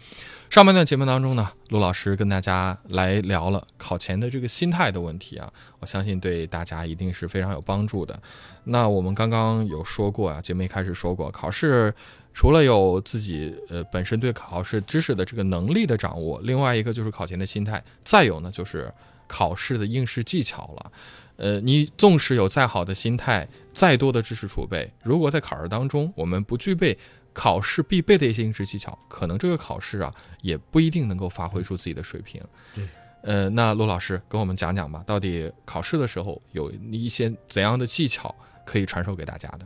[0.51, 8.21] 上半段节目当中呢，陆老师跟大家来聊了考前的这个心态的问题啊，我相信对大家一定是非常有帮助的。
[8.65, 11.95] 那我们刚刚有说过啊，节目一开始说过，考试
[12.33, 18.93] 除了有自己呃本身对考试知识的这个能力的掌握，另外一个就是考前的心态，再有呢就是
[19.27, 20.91] 考试的应试技巧了。
[21.37, 26.97] 呃，你纵使有再好的心态，再多的知识储备，如果在考试当中我们不具备。
[27.33, 32.41] 考试必备的一些应试技巧，可能这个考试啊也不一定能够发挥出自己的水平。
[32.73, 32.85] 对，
[33.23, 38.33] 呃，那陆老师跟我们讲讲吧，到底考试的时候有一些怎样的技巧
[38.65, 39.65] 可以传授给大家的？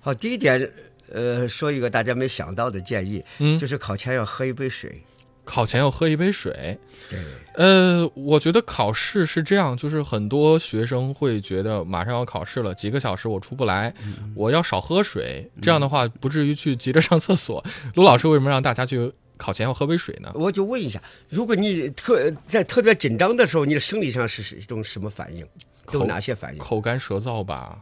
[0.00, 0.70] 好，第一点，
[1.10, 5.02] 呃，说一个大家没想到的建议，嗯就是考前要喝一杯水。
[5.44, 6.78] 考前要喝一杯水。
[7.10, 7.18] 对，
[7.54, 13.94] 呃，我觉得考试是这样，就是很多学生会觉得马上要考试了，几个小时我出不来，
[14.34, 17.62] 我要少喝水，这样的话不至于去急着上厕所。
[17.94, 20.32] 卢老师为什么让大家去考前要喝杯水呢？
[20.34, 25.46] 我就问一下，如果你特在特别紧张的时候，你的生理上是是一种什么反应？
[25.92, 26.58] 都有哪些反应？
[26.58, 27.78] 口干舌燥吧，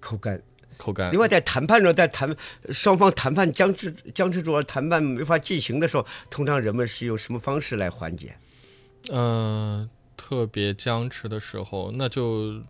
[0.00, 0.40] 口干。
[0.76, 1.18] 口干另。
[1.18, 2.34] 外，在谈判中，在谈
[2.72, 8.36] 双方谈判僵持僵持住了，谈判没法进行的时候，通常人们是用什么方式来缓解？
[9.08, 12.62] 呃，特别僵持的时候，那就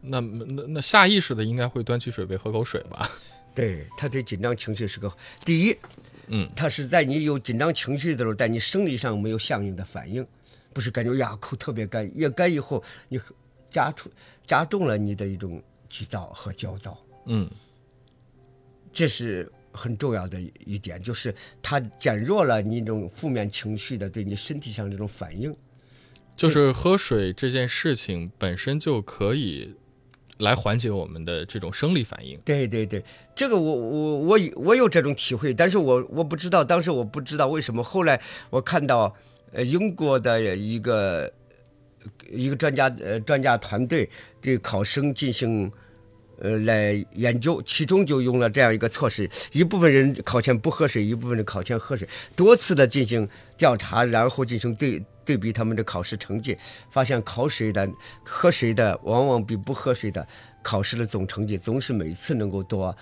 [0.00, 3.10] 那那那下意识的应该会端起水杯喝口水吧。
[3.54, 5.12] 对他对紧张情绪是个
[5.44, 5.76] 第一，
[6.28, 10.26] 嗯，他是在你有紧张情绪的时候，在你生理上没有相应的反应，
[10.72, 13.20] 不是感觉呀口特别干，越干以后你
[13.70, 14.10] 加出
[14.46, 17.48] 加重了你的一种急躁和焦躁，嗯
[18.92, 25.54] 这是很重要的一点，就是它减弱了你一种负面情绪的对你身体上这种反应。
[26.36, 29.74] 就是喝水这件事情本身就可以
[30.38, 32.38] 来缓解我们的这种生理反应。
[32.44, 33.04] 对对对，
[33.36, 39.14] 这个我我我有我有这种体会，但是我我不知道，当时我不知道为什么，后来我看到
[39.52, 41.32] 呃英国的一个
[42.30, 44.08] 一个专家呃专家团队
[44.40, 45.70] 对考生进行
[46.42, 53.26] 呃来研究，其中就用了这样一个措施，一部分人考前不喝水，一部分人考前喝水，多次的进行
[53.56, 55.02] 调查，然后进行对。
[55.24, 56.58] 对比他们的考试成绩，
[56.90, 57.88] 发现考水的、
[58.24, 60.26] 喝水的往往比不喝水的
[60.64, 62.92] 考试的总成绩总是每次能够多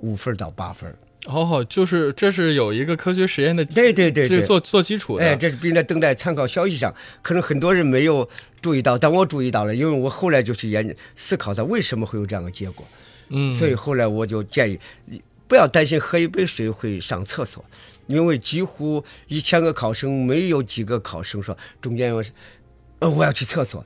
[0.00, 0.94] 五分到八分。
[1.26, 5.24] 哦，就是这是有一个科学实验的，对对对对，这是做做基础的。
[5.24, 8.26] 哎，这是并在登在参考消息上，可能很多人没有
[8.62, 12.86] 注意到，但我注意到了，因为我后来就去研思考它为什么会有这样的结果，
[13.28, 17.62] 嗯，所以后来我就建议你不要担心喝一杯水会上厕所，
[18.06, 22.24] 因为几乎一千个考生没有几个考生说中间我，
[23.00, 23.84] 呃，我要去厕所。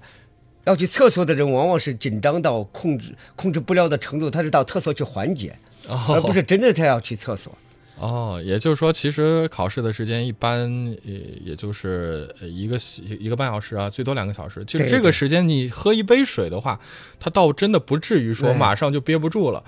[0.64, 5.56] 要去厕所的人往往是紧张到控制控制不了的程度，他是到厕所去缓解，
[5.88, 7.56] 而不哦是真的他要去厕所。
[7.98, 10.68] 哦，也就是说，其实考试的时间一般
[11.04, 12.76] 也也就是呃一个
[13.20, 14.64] 一个半小时啊，最多两个小时。
[14.64, 16.80] 就这个时间，你喝一杯水的话，
[17.20, 19.62] 它倒真的不至于说马上就憋不住了。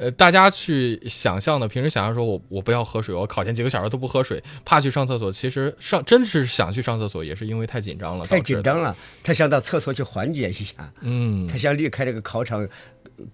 [0.00, 5.32] 呃，大家去想象的，平时想象说我我不要喝水，我考前几个小时都不喝水，怕去上厕所。
[5.32, 8.40] 其实上真是想去上厕所，也是因为太紧张了，太。
[8.40, 13.24] 紧张了，他想到厕所去缓解一下，嗯他，想离开这个考场呃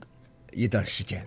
[0.53, 1.25] 一段时间。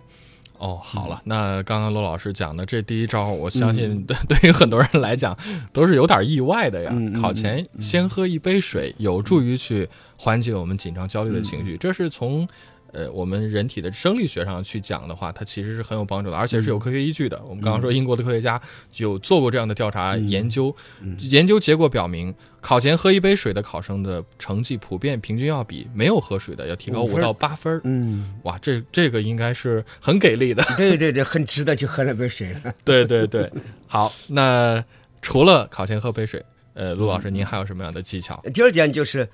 [0.57, 5.37] 哦，好了，那刚刚罗老师讲的这第一招，我相信对对于很多人来讲
[5.71, 6.91] 都是有点意外的呀。
[7.21, 12.47] 考前先喝一杯水，有助于去缓解我们紧张焦虑的情绪，这是从。
[12.93, 17.41] 呃，我们人体的生理学上去讲的话，它其实是很有帮助的，而且是有科学依据的。
[17.47, 18.59] 我们刚刚说英国的科学家
[18.97, 20.75] 有做过这样的调查研究，
[21.19, 27.81] 研究结果表明，考前喝一杯水的考生的成绩普遍平均要比没有喝水的要提高五到八分儿。
[27.83, 30.63] 嗯，哇，这这个应该是很给力的。
[30.77, 32.73] 对对对，很值得去喝那杯水了。
[32.83, 33.51] 对对对，
[33.85, 34.83] 好，那
[35.21, 38.41] 除了考前喝杯水，呃，陆老师您还有什么样的技巧？
[38.53, 39.27] 第二点就是，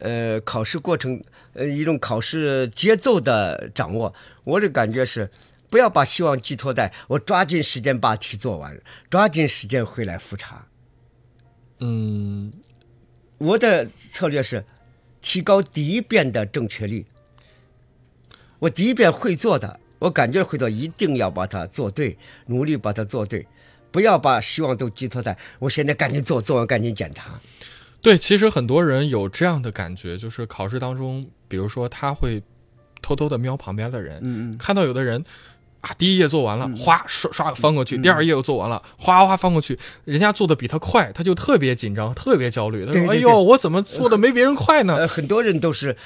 [0.00, 4.12] 呃，考试过程，呃，一种考试节奏的掌握。
[4.44, 5.30] 我的感觉是，
[5.68, 10.66] 不要把希望寄托在我抓紧时间把题做完，抓紧时间回来复查。
[11.78, 12.52] 嗯，
[13.38, 14.64] 我的策略是，
[15.22, 17.06] 提高第一遍的正确率。
[18.58, 23.46] 我第一遍会做的，我感觉会做，一定要把它做对，努力把它做对，
[23.90, 27.40] 不要把希望都寄托在我现在赶紧做，做完赶紧检查。
[28.02, 32.42] 对，其实很多人有这样的感觉，就是考试当中，比如说他会
[33.02, 35.24] 偷偷的瞄旁边的人，嗯嗯看到有的人。
[35.82, 42.84] 啊，第一页做完了，哗刷刷翻过去，第二页又做完了，哗哗翻过去，人家做的比他快，他就特别紧张，特别焦虑。
[42.84, 45.96] 他说：“对对对哎呦，我怎么做的没别人快呢呃，很多人都是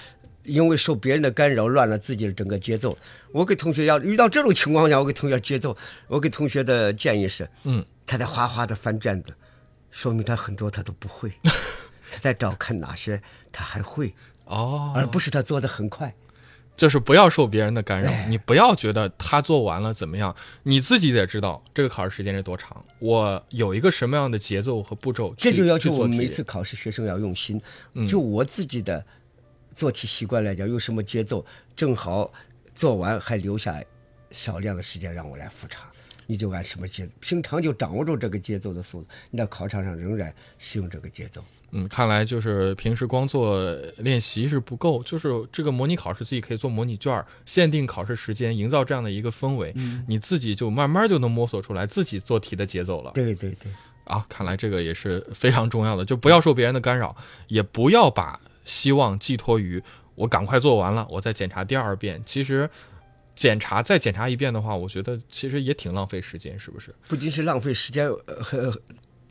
[0.45, 2.97] 因为受别人的干扰，乱了自己的整个节奏。
[3.33, 5.77] 我给同学要遇到这种情况下，我给同学节奏，
[6.07, 9.35] 我给同学的建议是，嗯，他在哗哗的翻卷子，
[9.91, 11.33] 说明他很多他都不会，
[12.15, 14.15] 他在找看哪些他还会，？”
[14.47, 16.15] 哦，而不是他做的很快。
[16.77, 27.63] 就是不要受别人的干扰，哎你不要觉得他做完了怎么样，你自己得知道这个考试时间是多长，我有一个什么样的节奏和步骤，这就要求我们每次考试学生要用心。
[27.93, 29.05] 嗯就我自己的
[29.73, 31.47] 做题习惯来讲，用什么节奏，
[31.77, 32.33] 正好
[32.75, 33.81] 做完还留下
[34.33, 35.89] 少量的时间让我来复查。
[36.27, 41.45] 你就按什么节奏，平常就掌握住这个节奏的速度，你在考场上仍然使用这个节奏。
[41.77, 43.61] 嗯，看来就是平时光做
[43.99, 49.75] 练习是不够，就是这个模拟考试自己可以做模拟卷儿，限定考试时间，营造这样的一个氛围，
[50.07, 53.11] 你自己就慢慢就能摸索出来自己做题的节奏了。
[53.13, 53.73] 对对对，
[54.05, 57.15] 啊，看来这个也是非常重要的，就不要受别人的干扰，
[57.49, 59.83] 也不要把希望寄托于
[60.15, 62.23] 我赶快做完了，我再检查第二遍。
[62.25, 62.71] 其实
[63.35, 66.95] 检查再检查一遍的话，我觉得其实也挺浪费时间，是不是？
[67.09, 68.73] 不仅是浪费时间，呃很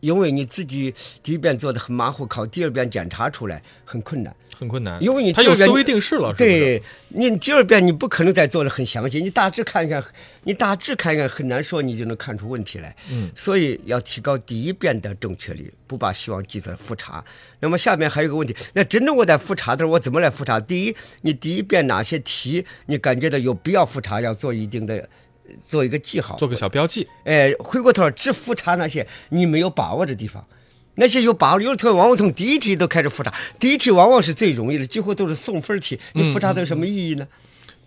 [0.04, 0.93] 因为你自己
[1.24, 4.36] 第一遍做的很马虎，考第二遍检查出来很困难。
[4.54, 6.38] 很困难，因为你他有第二遍思维定式了，是？
[6.38, 10.04] 对你第二遍你不可能再做的很详细，你大致看一看，
[10.43, 12.93] 你大致看一看很难说你就能看出问题来。
[13.10, 17.24] 嗯，所以要提高第一遍的正确率，不把希望寄在复查。
[17.62, 20.60] 那么下面还有个问题，那真正我在复查的时候，我怎么来复查？
[20.60, 25.08] 第一，你第一遍哪些题你感觉到有必要复查，要做一定的。
[25.54, 27.08] 呃做一个记号，做个小标记。
[27.26, 30.45] 哎，回过头儿只复查那些你没有把握的地方，
[30.95, 37.28] 那些有把握，有的同学往往从第一题都开始复查，第一题往往是最容易的，几乎都是送分题，你复查它有什么意义呢？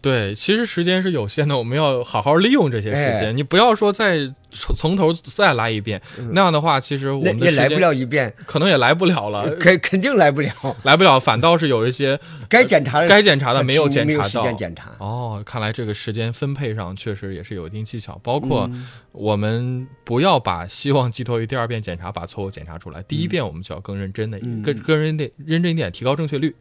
[0.07, 3.31] 对，其实时间是有限的，我们要好好利用这些时间。
[3.31, 6.01] 哎你不要说再从从头再来一遍，
[6.31, 10.77] 那样的话，其实我们也来不了一遍，可能也来不了了，肯肯定来不了。
[10.85, 12.17] 来不了，反倒是有一些
[12.49, 14.93] 该检查的该检查的没有检查到间检查。
[15.01, 23.03] 哦，看来这个时间分配上确实也是有一定技巧，包括嗯我们不要把希望寄托于第二遍检查，把错误检查出来。
[23.03, 26.55] 第一遍我们就要更认真的，嗯更更认真认真一点，提高正确率。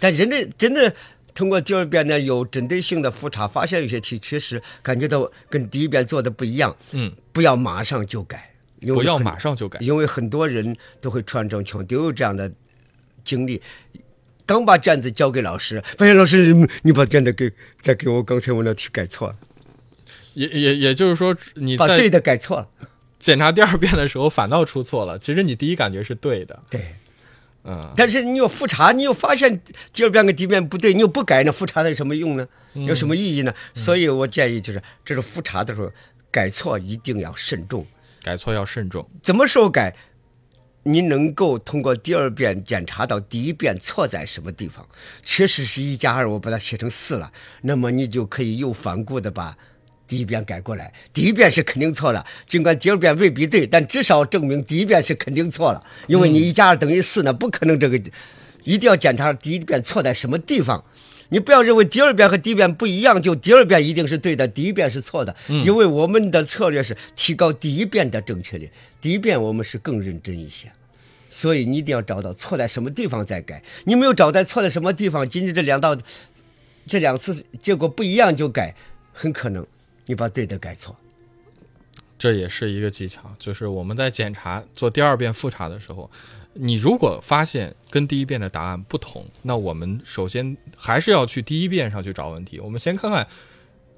[0.00, 0.92] 但真的真的
[1.34, 9.78] 通过第二遍呢，有针对性的复查，发现有些题确实感觉到跟第一遍做的不一样，嗯，不要马上就改，因为不要马上就改。
[9.80, 12.50] 因为很多人都会出现这种情况，都有这样的
[13.24, 13.60] 经历。
[14.44, 19.36] 刚把卷子交给老师，发现老师嗯你把卷子给再给我刚才我那题改错了，
[20.34, 22.68] 也也也就是说，你把对的改错了。
[23.18, 26.60] 检查第二遍的时候反倒出错了，其实你第一感觉是对的。
[26.68, 26.92] 对，
[27.64, 29.60] 嗯，但是你又复查，你又发现
[29.92, 32.46] 第二遍跟第一遍不对，你又不改，那复查的有什么用呢？
[32.74, 33.54] 有什么意义呢？
[33.74, 35.90] 所以我建议就是，这是复查的时候
[36.30, 37.86] 改错一定要慎重。
[38.22, 39.08] 改错要慎重。
[39.22, 39.94] 怎么时候改？
[40.84, 44.84] 你能够通过第二遍检查到第一遍错在什么地方，
[45.22, 49.56] 确实是一加二，我把它写成四了，那么你就可以又反顾的把
[50.12, 50.92] 第一遍改过来。
[51.14, 57.96] 第一遍是肯定错了，尽管第二遍未必对，但至少证明第一遍是肯定错了，因为你一加二等于四呢，不可能这个，
[58.62, 60.84] 一定要检查第一遍错在什么地方。
[61.30, 65.34] 你不要认为第二遍和第一遍不一样，就第二遍一定是对的，第一遍是错的。
[65.48, 70.70] 因为我们的策略是提高第一遍的正确率，第一遍我们是更认真一些，
[71.30, 73.62] 所以你一定要找到错在什么地方再改。
[73.84, 75.96] 你没有找在错在什么地方，仅仅这两道
[76.86, 78.74] 这两次结果不一样就改，
[79.14, 79.66] 很可能
[80.06, 80.96] 你把对的改错。
[82.18, 86.08] 这也是一个技巧，就是我们在检查做第二遍复查的时候，
[86.52, 92.60] 你如果发现跟第一遍的答案不同，那我们首先还是要去第一遍上去找问题。
[92.60, 93.26] 我们先看看，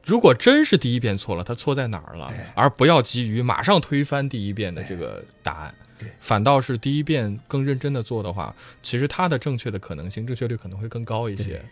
[0.02, 5.74] 如果真是第一遍错了，它错在哪儿了，而不要急于马上推翻第一遍的这个答案。
[5.98, 11.62] 对反倒是第一遍更认真的做的话，其实它的正确的可能性、正确率可能会更高一些。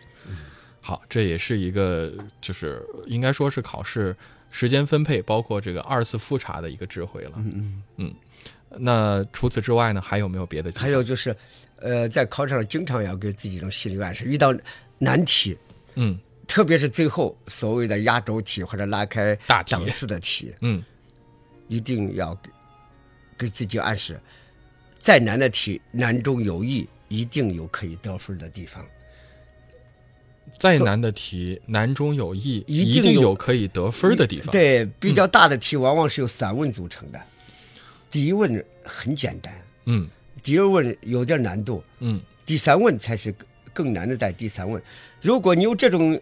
[0.85, 4.13] 好，这也是一个就是应该说是考试
[4.51, 7.31] 时间分配，包括这个二次复查的一个智慧了。
[7.37, 8.15] 嗯嗯嗯。
[8.77, 10.69] 那除此之外呢，还有没有别的？
[10.75, 11.33] 还有就是，
[11.77, 14.53] 呃，在考场上经常要给自己一种心理暗示，遇到
[14.97, 15.57] 难题，
[15.95, 20.83] 嗯特别是最后所谓的压轴题或者拉开大题档次的题，嗯
[21.69, 22.49] 一定要给
[23.37, 24.19] 给自己暗示，
[24.99, 28.85] 再难的题难中有易，一定有可以得分的地方。
[30.59, 37.21] 再难的题，难中有易，一一定有可以得分的地方。，对，比较大的题往往是由三问组成的，
[38.09, 39.53] 第一问很简单，
[39.85, 40.07] 嗯
[40.41, 43.33] 第二问有点难度，嗯第三问才是
[43.73, 44.81] 更难的，在第三问。
[45.21, 46.19] 如果你有这种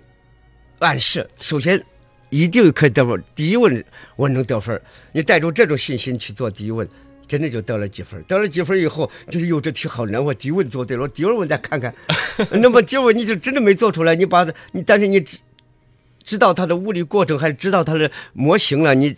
[0.79, 1.83] 暗示，首先
[2.29, 3.23] 一定可以得分。
[3.35, 3.83] 第一问
[4.15, 4.79] 我能得分，
[5.11, 6.87] 你带着这种信心去做第一问，
[7.27, 8.21] 真的就得了几分。
[8.23, 11.93] 得了几分以后，就是哟，这题好难，我第一问做对了，我第二问再看看。
[12.61, 15.37] 那么第二问你就真的没做出来，你把你，但是你知
[16.23, 19.15] 知道它的物理过程，还知道它的模型了，你。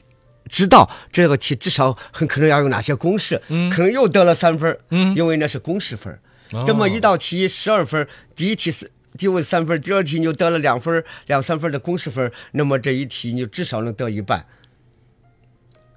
[0.50, 6.20] 知道这个题至少很可能要用哪些公式，嗯可能又得了三分，嗯因为那是公式分
[6.68, 14.46] 这么一道题十二分，第一题是第一问三分，第二题你就得了两分两三分的公式分，那么这一题你就至少能得一半。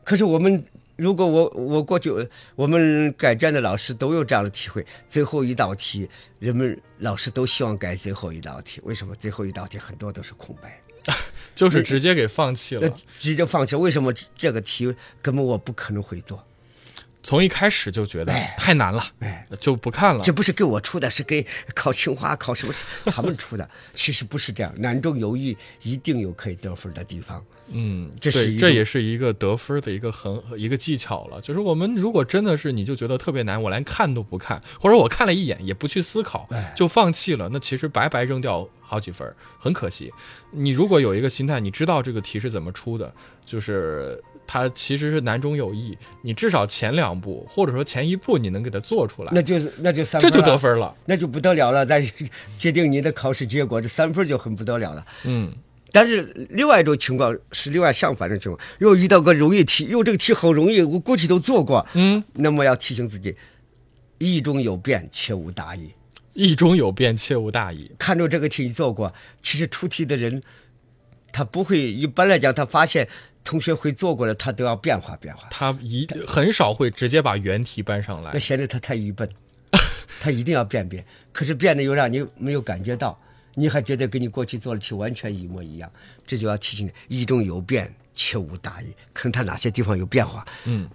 [0.05, 0.65] 可是我们
[0.97, 2.11] 如果我我过去
[2.55, 10.81] 我们改卷的老师都有这样的体会，最后一道题人们老师都希望改最后一道题，为什么最后一道题很多都是空白？
[11.55, 12.89] 就是直接给放弃了，
[13.21, 13.77] 直接放弃。
[13.77, 14.93] 为什么这个题
[15.23, 16.43] 根本我不可能会做？
[17.23, 19.05] 从一开始就觉得太难了，
[19.59, 20.33] 就不看了这。
[20.33, 21.45] 不是给我出的，是给
[21.75, 22.75] 考清华、考什么
[23.07, 23.69] 他们出的。
[23.95, 27.45] 其实不是这样，难中有易，一定有可以得分的地方。
[27.69, 31.41] 嗯，这是这也是一个得分的一个很一个技巧了。
[31.41, 40.13] 就是我们如果真的是你就觉得特别难，我连看都不看，或者我看了一眼也不去思考，就放弃了，那其实白白扔掉好几分，很可惜。
[40.51, 43.13] 你如果有一个心态，你知道这个题是怎么出的，
[43.45, 50.95] 就是它其实是难中有易，你至少前两步或者说前一步你能给它做出来，那就是那就三分这就得分了。
[51.05, 52.01] 那就不得了了，再
[52.59, 55.05] 决定你的考试结果，这三分就很不得了了。
[55.25, 55.53] 嗯，
[55.97, 56.21] 但是
[56.51, 63.35] 另外一种情况是另外相反的情况，又遇到个容易题，又这个题好容易，我过去都做过，嗯，那么要提醒自己，
[64.19, 65.93] 意中有变，切勿大意。
[66.35, 67.91] 意中有变，切勿大意。
[67.99, 70.43] 看着这个题你做过，其实出题的人，
[71.33, 73.09] 他不会一般来讲，他发现
[73.43, 75.49] 同学会做过的，他都要变化变化。
[75.51, 78.39] 他一很少会直接把原题搬上来那。
[78.39, 79.27] 显得他太愚笨，
[80.21, 83.19] 他一定要变变，可是变的又让你没有感觉到，
[83.59, 85.91] 你还觉得跟你过去做的题完全一模一样，
[86.27, 90.87] 这就要提醒你，一中有变，切勿大意，看他哪些地方有变化，嗯，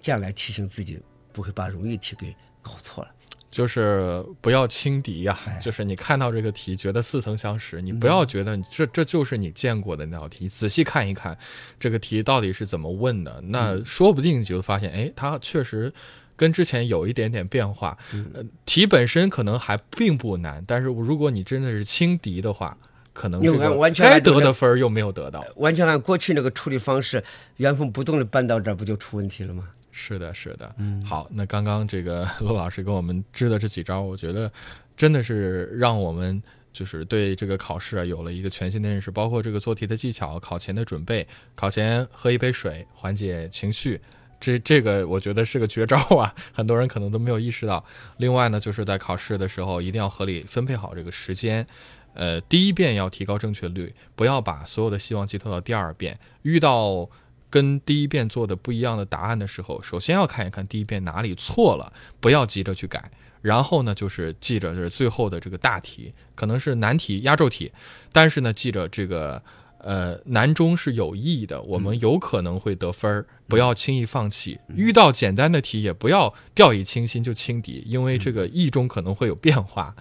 [0.00, 0.98] 这样来提醒自己，
[1.30, 3.10] 不会把容易题给搞错了。
[3.50, 11.38] 就是不要轻敌呀、就是你看到这个题觉得似曾相识，你不要觉得这这就是你见过的那道题，仔细看一看
[11.78, 15.92] 这个题到底是怎么问的，那说不定你就发现，哎，它确实
[16.36, 17.96] 跟之前有一点点变化。
[18.34, 22.76] 呃，题本身可能还并不难，但是如果你真的是轻敌的话，
[23.12, 25.44] 可能这个该得的分儿又没有得到。
[25.56, 27.22] 完全按过去那个处理方式，
[27.58, 29.68] 原封不动的搬到这儿，不就出问题了吗？
[29.92, 30.74] 是的，是的。
[30.78, 34.50] 嗯，好，那刚刚这个陆老师给我们支的这几招，我觉得
[34.96, 41.24] 真的是让我们就是对这个考试啊有了一个全新的认识，包括这个做题的技巧、考前的准备、
[41.54, 44.00] 考前喝一杯水缓解情绪。
[44.40, 47.84] 这这个我觉得是个绝招啊，很多人可能都没有意识到。
[48.18, 51.66] 另外呢，就是在考试的时候一定要合理分配好这个时间，
[52.14, 56.18] 呃，第一遍要提高正确率，不要把所有的希望寄托到第二遍。
[56.42, 57.08] 遇到
[57.48, 63.10] 跟第一遍做的不一样的答案的时候，首先要看一看第一遍哪里错了，不要急着去改。
[63.40, 67.70] 然后呢，就是记着是最后的这个大题，可能是难题、压轴题，
[68.10, 69.42] 但是呢，记着这个
[69.84, 74.58] 呃难中是有意的，我们有可能会得分儿，不要轻易放弃。
[74.74, 79.94] 遇到简单的题也不要掉以轻心就轻敌，因为这个意中可能会有变化。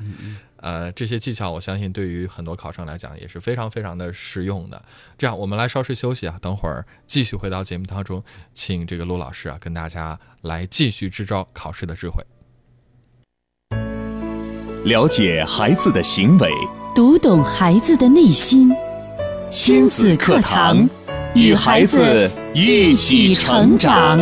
[0.58, 4.82] 呃，这些技巧我相信对于很多考生来讲也是非常非常的实用的。
[5.18, 8.24] 这样，我们来稍事休息啊，等会儿继续回到节目当中，
[8.54, 12.24] 请这个陆老师啊跟大家来继续支招考试的智慧。
[14.86, 16.50] 了解孩子的行为，
[16.96, 18.72] 读懂孩子的内心。
[19.56, 20.90] 亲子课堂，
[21.36, 24.20] 与孩子一起成长。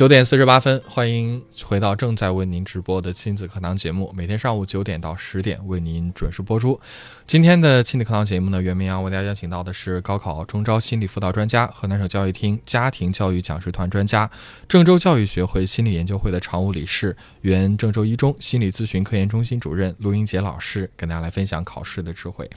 [0.00, 6.80] 九点四十八分，欢迎回到正在为您直播的亲子课堂节目，每天上午九点到十点为您准时播出。
[7.26, 14.30] 今天的亲子课堂节目呢，袁明阳为大家邀请到的是高考中招心理辅导专家、河南省教育厅家庭教育讲师团专家、
[14.66, 22.48] 郑州教育学会心理研究会的常务理事、原郑州一中心理咨询科研中心主任陆英杰老师，跟大家来分享考试的智慧。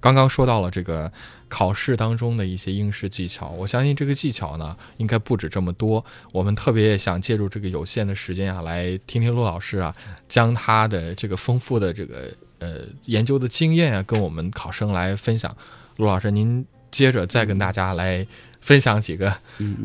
[0.00, 1.12] 刚刚说到了这个
[1.48, 6.04] 考试当中的一些应试技巧，我相信这个技巧呢，应该不止这么多。
[6.32, 9.94] 我们特别想借助这个有限的时间啊，来听听陆老师啊，
[10.28, 15.54] 将他的这个丰富的这个呃研究的经验啊，跟我们考生来分享。
[15.96, 18.26] 陆老师，您接着再跟大家来
[18.60, 19.36] 分享几个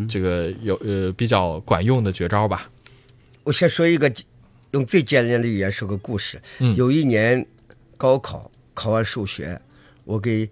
[0.07, 2.69] 这个有呃比较管用的绝招吧。
[3.43, 4.11] 我先说一个，
[4.71, 6.41] 用最简练的语言说个故事。
[6.59, 7.45] 嗯有一年
[7.97, 9.61] 高考考完数学，
[10.05, 10.49] 我给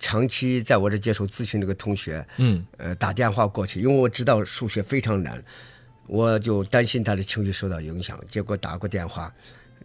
[0.00, 5.40] 长期在我这接受咨询这个同学，嗯呃，打电话过去，因为我知道数学非常难，
[6.08, 8.18] 我就担心他的情绪受到影响。
[8.30, 9.32] 结果打过电话，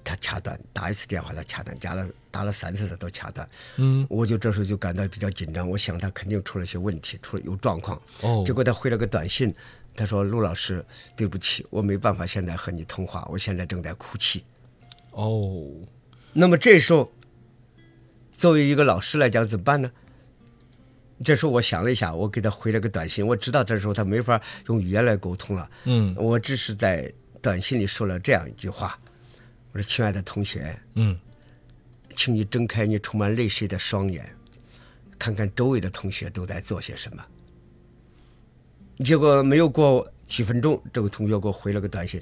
[0.04, 3.48] 他掐断，打一次电话他掐断，加了打了三次他都掐断。
[3.78, 8.02] 嗯我就这时候就感到比较紧张，我想他肯定出了些问题，出了有状况。
[8.22, 9.54] 哦结果他回了个短信，
[9.98, 10.86] 他说：“陆老师，
[11.16, 14.43] 对不起，我没办法现在和你通话，我现在正在哭泣。
[15.12, 15.72] 哦”
[16.32, 17.10] 那么这时候，
[18.36, 19.92] 作为一个老师来讲，怎么办呢？
[21.24, 23.26] 这时候我想了一下，我给他回了个短信。
[23.26, 27.10] 我知道这时候他没法用语言来沟通了，嗯我只是在
[27.42, 29.00] 短信里说了这样一句话
[29.72, 31.18] ：“我说，亲爱的同学，嗯
[32.18, 34.30] 请你睁开你充满泪水的双眼，
[35.18, 37.26] 看看周围的同学都在做些什么。”
[39.04, 42.22] 结果没有过几分钟，这位同学给我回了个短信，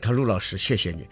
[0.00, 1.06] 他说：“陆老师，谢谢你，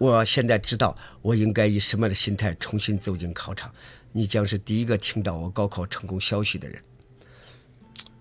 [0.00, 3.70] 我现在知道我应该以什么样的心态重新走进考场。
[4.12, 6.82] 你将是第一个听到我高考成功消息的人。”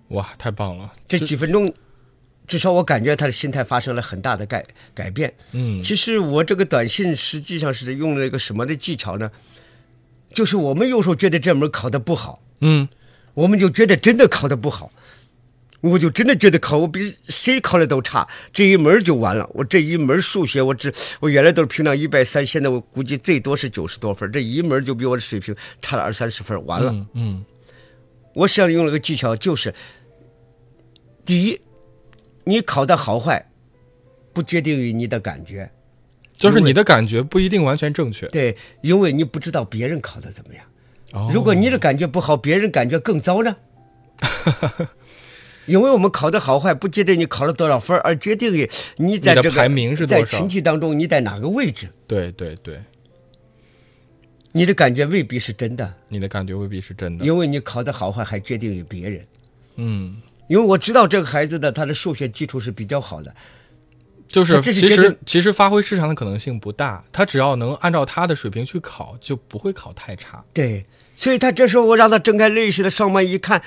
[0.09, 0.91] 哇，太棒了！
[1.07, 1.73] 这几分钟，
[2.45, 5.33] 至少我感觉他的心态发生了很大的改改变。
[5.53, 9.31] 嗯其实我这个短信实际上是用了一个什么的技巧呢？
[10.33, 12.89] 就是我们有时候觉得这门考得不好，嗯
[13.35, 14.91] 我们就觉得真的考得不好，
[15.81, 19.49] 我就真的觉得考我比谁考的都差，这一门就完了。
[19.53, 26.91] 我这一门数学，我只我原来都是平常一百三，现在我估计最多是九十多分，这一门就比我的水平差了二三十分，完了。
[26.91, 27.45] 嗯嗯
[28.35, 29.73] 我实际上用了个技巧，就是
[31.25, 31.59] 第一，
[32.43, 33.43] 你考的好坏
[34.33, 35.69] 不决定于你的感觉，
[36.37, 38.27] 就是你的感觉不一定完全正确。
[38.27, 40.63] 对，因为你不知道别人考的怎么样。
[41.13, 43.55] 哦如果你的感觉不好，别人感觉更糟呢？
[45.69, 51.87] 因为我们考的好坏不决定你考了多少分，而决定于你在这个排名是在少群体当中你在哪个位置。
[52.07, 52.79] 对对对，
[54.51, 57.23] 你的感觉未必是真的，你的感觉未必是真的。
[57.23, 59.25] 因为你考的好坏还决定于别人。
[59.75, 63.33] 嗯，因为我知道这个孩子的他的数学基础是比较好的，
[64.27, 70.43] 就是其实其实发挥失常的可能性不大，他只要能按照他的水平去考，就不会考太差。
[70.53, 73.61] 对，所以他这时候我让他睁开泪似的双眼一看，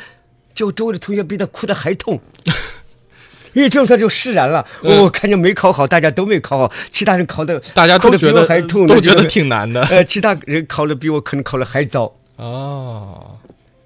[0.55, 2.21] 就周围的同学比他哭的还痛。
[3.55, 13.39] 因为这时候他就释然了，嗯我看见没考好，大家都没考好，其他人考的大家哭得比都觉得还痛，都觉得挺难的呃，其他人考的比我可能考的还糟，哦。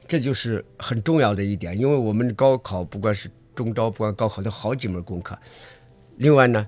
[0.09, 1.77] 这就是很重要的一点。
[1.77, 5.37] 因为我们高考不管是中招，不管高考，都好几门功课。
[6.19, 6.65] 另外呢，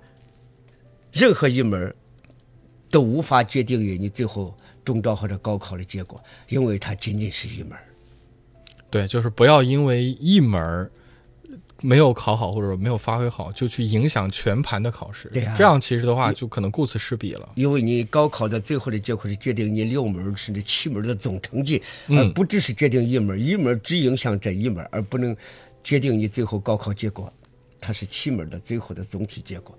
[1.12, 1.94] 任何一门
[2.90, 4.52] 都无法决定于你最后
[4.84, 7.78] 中招或者高考的结果，因为它仅仅是一门。
[8.90, 10.90] 对，就是不要因为一门儿
[11.80, 15.28] 没有考好或者没有发挥好，就去影响全盘的考试。
[15.28, 17.48] 对啊这样其实的话，就可能顾此失彼了。
[17.54, 25.36] 因为你高考的最后的结果是决定你六门甚至七门的总成绩，嗯而不只是决定一门，一门只影响这一门，而不能
[25.84, 27.32] 决定你最后高考结果。
[27.80, 29.78] 它是七门的最后的总体结果。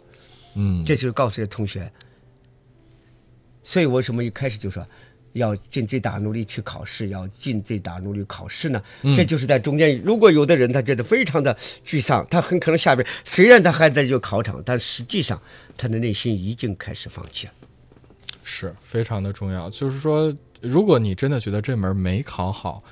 [0.55, 1.91] 嗯，这就是告诉这同学。
[3.61, 4.87] 所以我什么一开始就说
[5.33, 8.81] 要尽最大努力去考试，要尽最大努力考试呢？
[9.15, 10.01] 这就是在中间。
[10.01, 11.55] 如果有的人他觉得非常的
[11.85, 15.41] 沮丧，他很可能下边虽然他还在这个考场，但实际上
[15.77, 17.53] 他的内心已经开始放弃了。
[18.43, 19.69] 是非常的重要。
[19.69, 22.83] 就是说，如果你真的觉得这门没考好，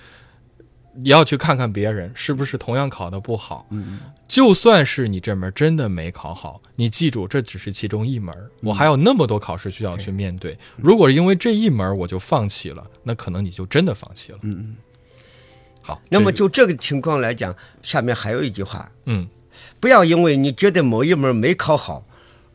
[0.99, 3.65] 你要去看看别人是不是同样考得不好。
[3.69, 10.57] 嗯，就算是你这门真的没考好，你记住这只是其中一门，我还有那么多考试需要去面对。
[10.75, 14.39] 如果因为这一门我就放弃了，那可能你就真的放弃了。
[14.41, 14.75] 嗯嗯。
[15.81, 19.27] 好，那么就这个情况来讲，下面还有一句话：嗯
[19.79, 22.05] 不要因为你觉得某一门没考好，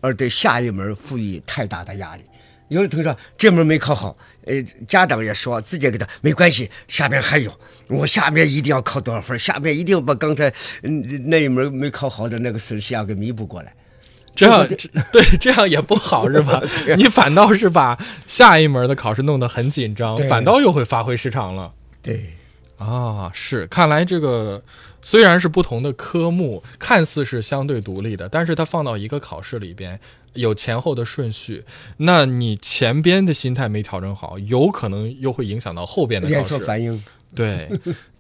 [0.01, 2.25] 而对下一门赋予太大的压力。
[2.69, 7.53] 有的同学说这门没考好，呃，家长也说自己给他没关系，下边还有，
[7.89, 10.53] 我下边一定要考多少分，下边一定要把刚才
[10.83, 13.75] 嗯那一门没考好的那个损失要给弥补过来。
[14.35, 16.63] 这样对这样也不好是吧？
[16.97, 21.71] 你反倒是把下一门的考试弄得很紧张，反倒又会发挥失常了。
[22.01, 22.33] 对，
[22.79, 24.63] 啊，是，看来这个
[25.03, 30.01] 虽然是不同的科目，看似是相对独立的，但是它放到一个考试里边，
[30.35, 31.65] 有前后的顺序。
[31.99, 36.57] 那你前边的心态没调整好，有可能又会影响到后边的连考试。
[36.57, 37.03] 锁反应。
[37.35, 37.71] 对，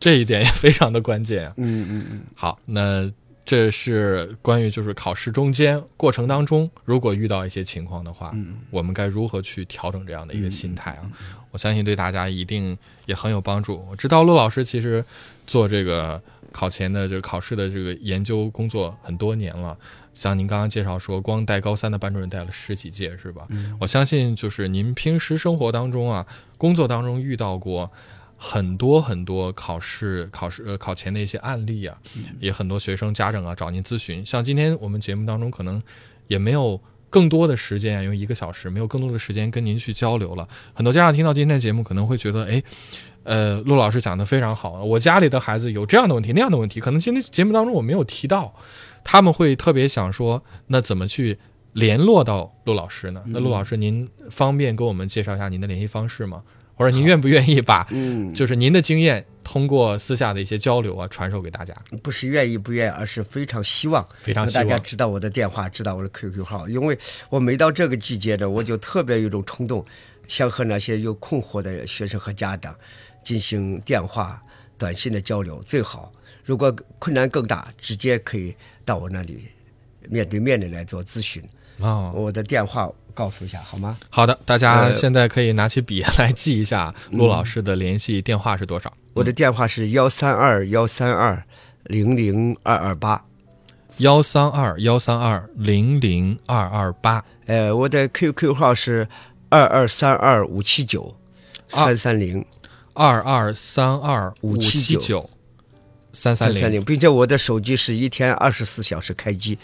[0.00, 1.52] 这一点也非常的关键啊。
[1.58, 3.10] 嗯嗯嗯，好，那
[3.44, 8.34] 这是关于就是考试中间过程当中，如果遇到一些情况的话，
[8.70, 11.04] 我们该如何去调整这样的一个心态啊？
[11.50, 13.84] 我相信对大家一定也很有帮助。
[13.90, 15.04] 我知道陆老师其实
[15.46, 16.18] 做这个
[16.50, 19.76] 考前的就是考试的这个研究工作很多年了。
[20.14, 23.46] 像您刚刚介绍说，光带高三的班主任带了十几届，是吧？
[23.80, 26.26] 我相信就是您平时生活当中啊，
[26.58, 27.90] 工作当中遇到过
[28.36, 31.96] 很多很多考试、考试呃考前的一些案例啊，
[32.40, 34.24] 也很多学生家长啊找您咨询。
[34.26, 35.82] 像今天我们节目当中可能
[36.26, 40.48] 也没有更多的时间，因为一个小时没有更多的时间跟您去交流了。
[40.74, 42.62] 很多家长听到今天的节目可能会觉得，哎，
[43.22, 48.54] 呃，陆老师讲的非常好，我家里的孩子有这样的问题那样的问题，可能今天节目当中我没有提到，
[49.04, 51.38] 他们会特别想说，那怎么去
[51.72, 53.22] 联络到陆老师呢？
[53.26, 56.42] 那陆老师您方便给我们介绍一下您的联系方式吗？
[56.74, 61.74] 或者您愿不愿意把嗯，就是您的经验通过私下的一些交流啊传授给大家？
[62.02, 64.66] 不是愿意不愿意，而是非常希望非常希望。
[64.66, 66.98] 大家知道我的电话，知道我的 QQ 号，因为
[67.28, 69.84] 我每到这个季节呢，我就特别有一种冲动，
[70.26, 72.74] 想和那些有困惑的学生和家长
[73.22, 74.42] 进行电话、
[74.78, 75.62] 短信的交流。
[75.64, 76.10] 最好，
[76.44, 79.44] 如果困难更大，直接可以到我那里
[80.08, 81.42] 面对面的来做咨询。
[81.78, 83.96] 哦，我的电话告诉一下好吗？
[84.10, 88.92] 好的，大家呃现在可以拿起笔来记一下陆老师的联系电话是多少？
[89.14, 91.42] 我的电话是幺三二幺三二
[91.84, 93.24] 零零二二八。
[93.98, 97.22] 幺三二幺三二零零二二八。
[97.46, 99.06] 呃，我的 QQ 号是
[99.50, 101.14] 二二三二五七九
[101.68, 102.44] 三三零
[102.94, 105.28] 二二三二579七九
[106.12, 106.54] 三三零。
[106.54, 109.58] 三三零，并且我的手机是一天二十四小时开机，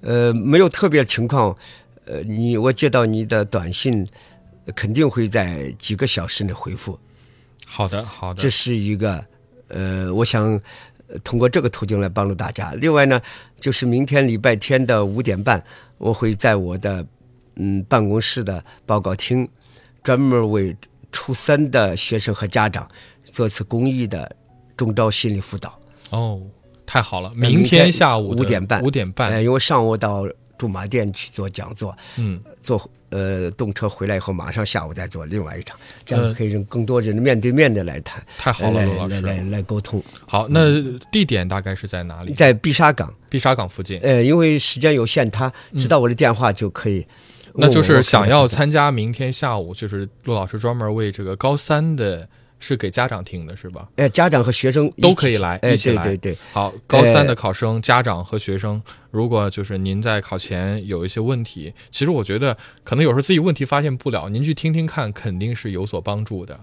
[0.00, 1.56] 呃，没有特别情况，
[2.04, 4.06] 呃，你我接到你的短信，
[4.74, 6.98] 肯定会在几个小时内回复。
[7.64, 8.50] 好的，好的这。
[8.50, 9.24] 是一个，
[9.68, 10.60] 呃，我想
[11.08, 12.72] 呃通过这个途径来帮助大家。
[12.74, 13.20] 另外呢，
[13.60, 15.62] 就是明天礼拜天的五点半，
[15.98, 17.06] 我会在我的
[17.56, 19.48] 嗯办公室的报告厅，
[20.02, 20.76] 专门为
[21.12, 22.88] 初三的学生和家长
[23.24, 24.34] 做次公益的
[24.76, 25.80] 中招心理辅导。
[26.14, 26.40] 哦，
[26.86, 27.30] 太好了！
[27.34, 29.42] 明明天天下午的5点半五点呃，半。
[29.42, 39.50] 因为上午到驻马店去做讲座，嗯，坐呃动车回来以后，马上下午再做另外一场，这样呃可以让更多人面对面的来谈，太好了，老来来师。
[39.50, 40.02] 来沟通。
[40.26, 42.32] 好，那地点大概是在哪里？
[42.32, 43.98] 在碧沙港，碧沙港附近。
[44.00, 47.04] 呃，因为时间有限，他知道我的电话就可以。
[47.56, 52.28] 那就是想要参加明天下午，就是陆老师专门为这个高三的，
[52.66, 53.86] 是给家长听的，是吧？
[53.96, 66.58] 哎，家长和学生都可以来哎，一起来对对对，好，高三的考生、家长和学生，如果就是您在考前有一些问题，其实我觉得可能有时候自己问题发现不了，您去听听看，肯定是有所帮助的。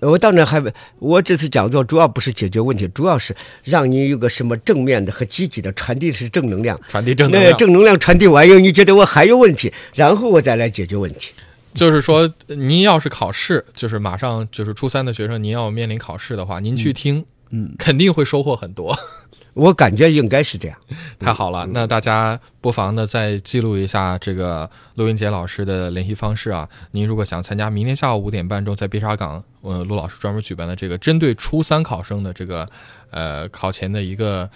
[0.00, 0.60] 我当然还，
[0.98, 6.80] 我这次讲座主要不是解决问题，主要是让你有个什么正面的和积极的传递的是正能量。
[6.88, 11.32] 传递正能量，那正能量传递完以后，你觉得我还有问题，然后我再来解决问题。
[11.80, 18.94] 就是说，您要是考试，就是马上就是初三的学生，您要面临考试的话，您去听，嗯，肯定会收获很多。
[19.54, 20.76] 我感觉应该是这样。
[21.18, 26.68] 太好了，那大家不妨呢再记录一下这个陆云杰老师的联系方式啊。
[26.90, 32.68] 您如果想参加明天下午五点半钟在碧沙港，呃，陆老师专门举办的这个针对初三考生的这个
[33.10, 34.46] 呃考前的一个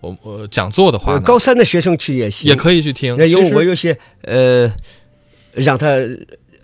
[0.00, 3.14] 我我讲座的话高三的学生去也行，也可以去听。
[3.18, 4.72] 那因为其实我有些呃，
[5.52, 5.86] 让他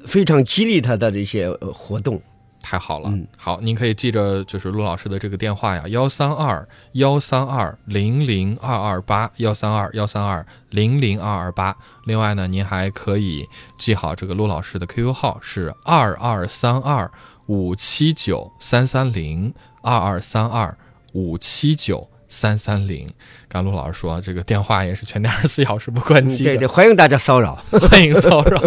[0.07, 2.21] 非常激励他的这些呃活动。
[2.69, 11.77] 太好了，嗯好，您可以记着就是陆老师的这个电话呀，幺三二幺三二零零二二八，幺三二幺三二零零二二八。
[12.07, 13.47] 另外呢，您还可以
[13.79, 17.09] 记好这个陆老师的 QQ 号是二二三二
[17.47, 20.77] 五七九三三零，二二三二
[21.13, 22.11] 五七九。
[22.29, 23.09] 三三零，
[23.49, 27.55] 刚陆老师说这个电话也是全天二十四小时不关机对对，欢迎大家骚扰。
[27.91, 28.61] 欢迎骚扰，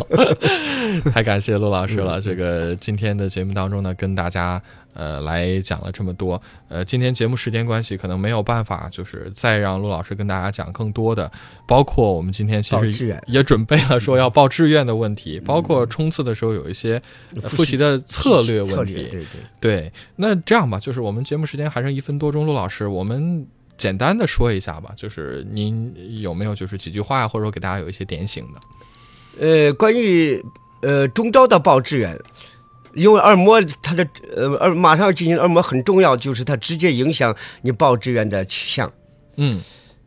[1.12, 2.22] 太感谢陆老师了。
[2.22, 4.62] 这个今天的节目当中呢，跟大家
[4.94, 6.42] 呃来讲了这么多。
[6.68, 11.32] 呃，今天节目时间关系，可能没有办法就是再让陆老师跟大家讲更多的，
[11.68, 17.02] 包括我们今天其实也准备了说要报志愿的问题，包括冲刺的时候有一些
[17.42, 18.94] 呃复习的策略，问题。
[18.94, 19.26] 对对。
[19.60, 23.46] 对，那这样吧，就是我们节目时间还剩一分多钟，陆老师，我们
[23.78, 28.60] 简单的说一下吧，就是您有没有就是几句话呀，或者说给大家有一些点醒的？
[29.40, 30.44] 呃，关于
[30.82, 32.18] 呃中招的报志愿，
[32.94, 38.92] 因为二模它的呃二马上要进行二模很重要，就是它直接影响你报志愿的取向。
[39.38, 39.62] 嗯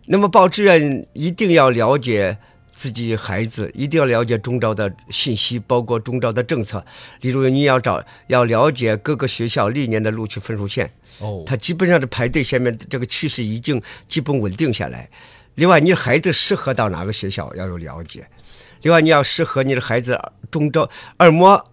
[0.06, 2.36] 那么报志愿一定要了解
[2.74, 6.84] 自己孩子，一定要了解中招的信息，包括中招的政策。
[7.20, 15.08] 例如，你要找要了解各个学校历年的录取分数线，哦，它基本上的排队下面这个趋势已经基本稳定下来。
[15.54, 18.26] 另外，你孩子适合到哪个学校要有了解。
[18.82, 20.20] 另外，你要适合你的孩子
[20.50, 21.64] 中招二模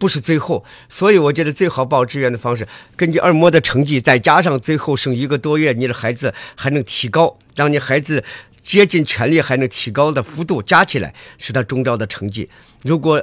[0.00, 8.24] 不是最后，所以我觉得最好报志愿的方式，根据二模的成绩，再加上最后剩一个多月，你的孩子还能提高，让你孩子
[8.64, 12.48] 竭尽全力还能提高的幅度加起来是他中招的成绩。
[12.82, 13.22] 如果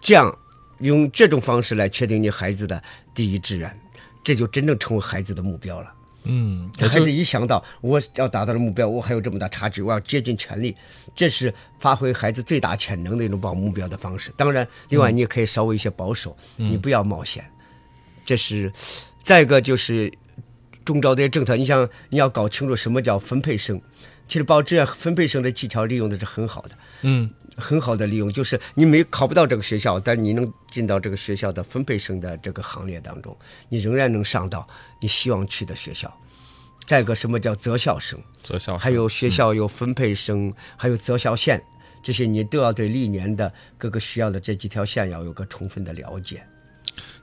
[0.00, 0.38] 这样
[0.78, 2.80] 用这种方式来确定你孩子的
[3.12, 3.80] 第一志愿，
[4.22, 5.93] 这就真正成为孩子的目标了。
[6.24, 10.74] 嗯，孩子一想到我要达到的目标，我还有这么大差距，我要竭尽全力，
[11.14, 14.32] 这是发挥孩子最大潜能的一种保目标的方式。
[14.36, 17.44] 当然，另外你也可以稍微一些保守，你不要冒险。
[18.24, 18.72] 这是
[19.22, 20.10] 再一个就是
[20.84, 23.80] 中招这些政策，你想你要搞清楚什么叫分配生，
[24.26, 26.70] 其实报志愿分配生的技巧利用的是很好的，
[27.02, 33.36] 嗯很好的利用，就是你没考不到这个学校，但你能进到这个学校的分配生的这个行列当中，
[33.68, 34.66] 你仍然能上到
[35.00, 36.12] 你希望去的学校。
[36.86, 38.18] 再一个，什么叫择校生？
[38.42, 41.62] 择校生还有学校有分配生，还有择校线，
[42.02, 46.44] 这些你都要对历年的各个学校的这几条线要有个充分的了解。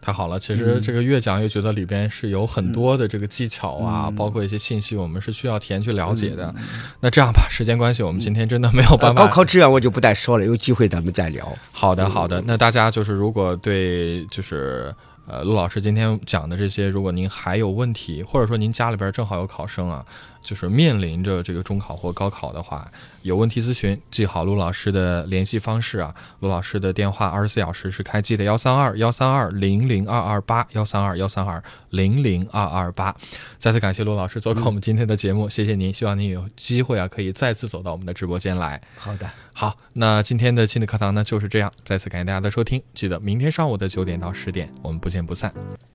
[0.02, 6.54] 太好了，其实这个越讲越觉得里边是有很多的这个技巧啊，包括一些信息，我们是需要提前去了解的。
[7.00, 9.22] 那这样吧，时间关系，我们今天真的没有办法。
[9.22, 11.48] 呃高考志愿我就不再说了，有机会咱们再聊。
[11.72, 12.42] 好的，好的。
[12.48, 14.92] 那大家就是如果对就是
[15.28, 20.04] 呃陆老师今天讲的这些，如果您还有问题，或者说您家里边正好有考生啊，
[20.42, 26.14] 就是面临着这个中考或高考的话，有问题咨询，记好陆老师的联系方式啊。
[26.40, 33.16] 陆老师的电话二十四小时是开机的，幺三二幺三二零零二二八，幺三二幺三二零零二二八。
[33.58, 38.82] 再次感谢陆老师做客我们今天的节目，谢谢您，希望您有机会啊可以再次走到我们的直播间来。
[38.98, 39.30] 好的。
[39.54, 45.54] 好，那今天的亲子课堂呢就是这样，再次感谢大家的收听，记得明天上午的九点到十点，我们不见不散。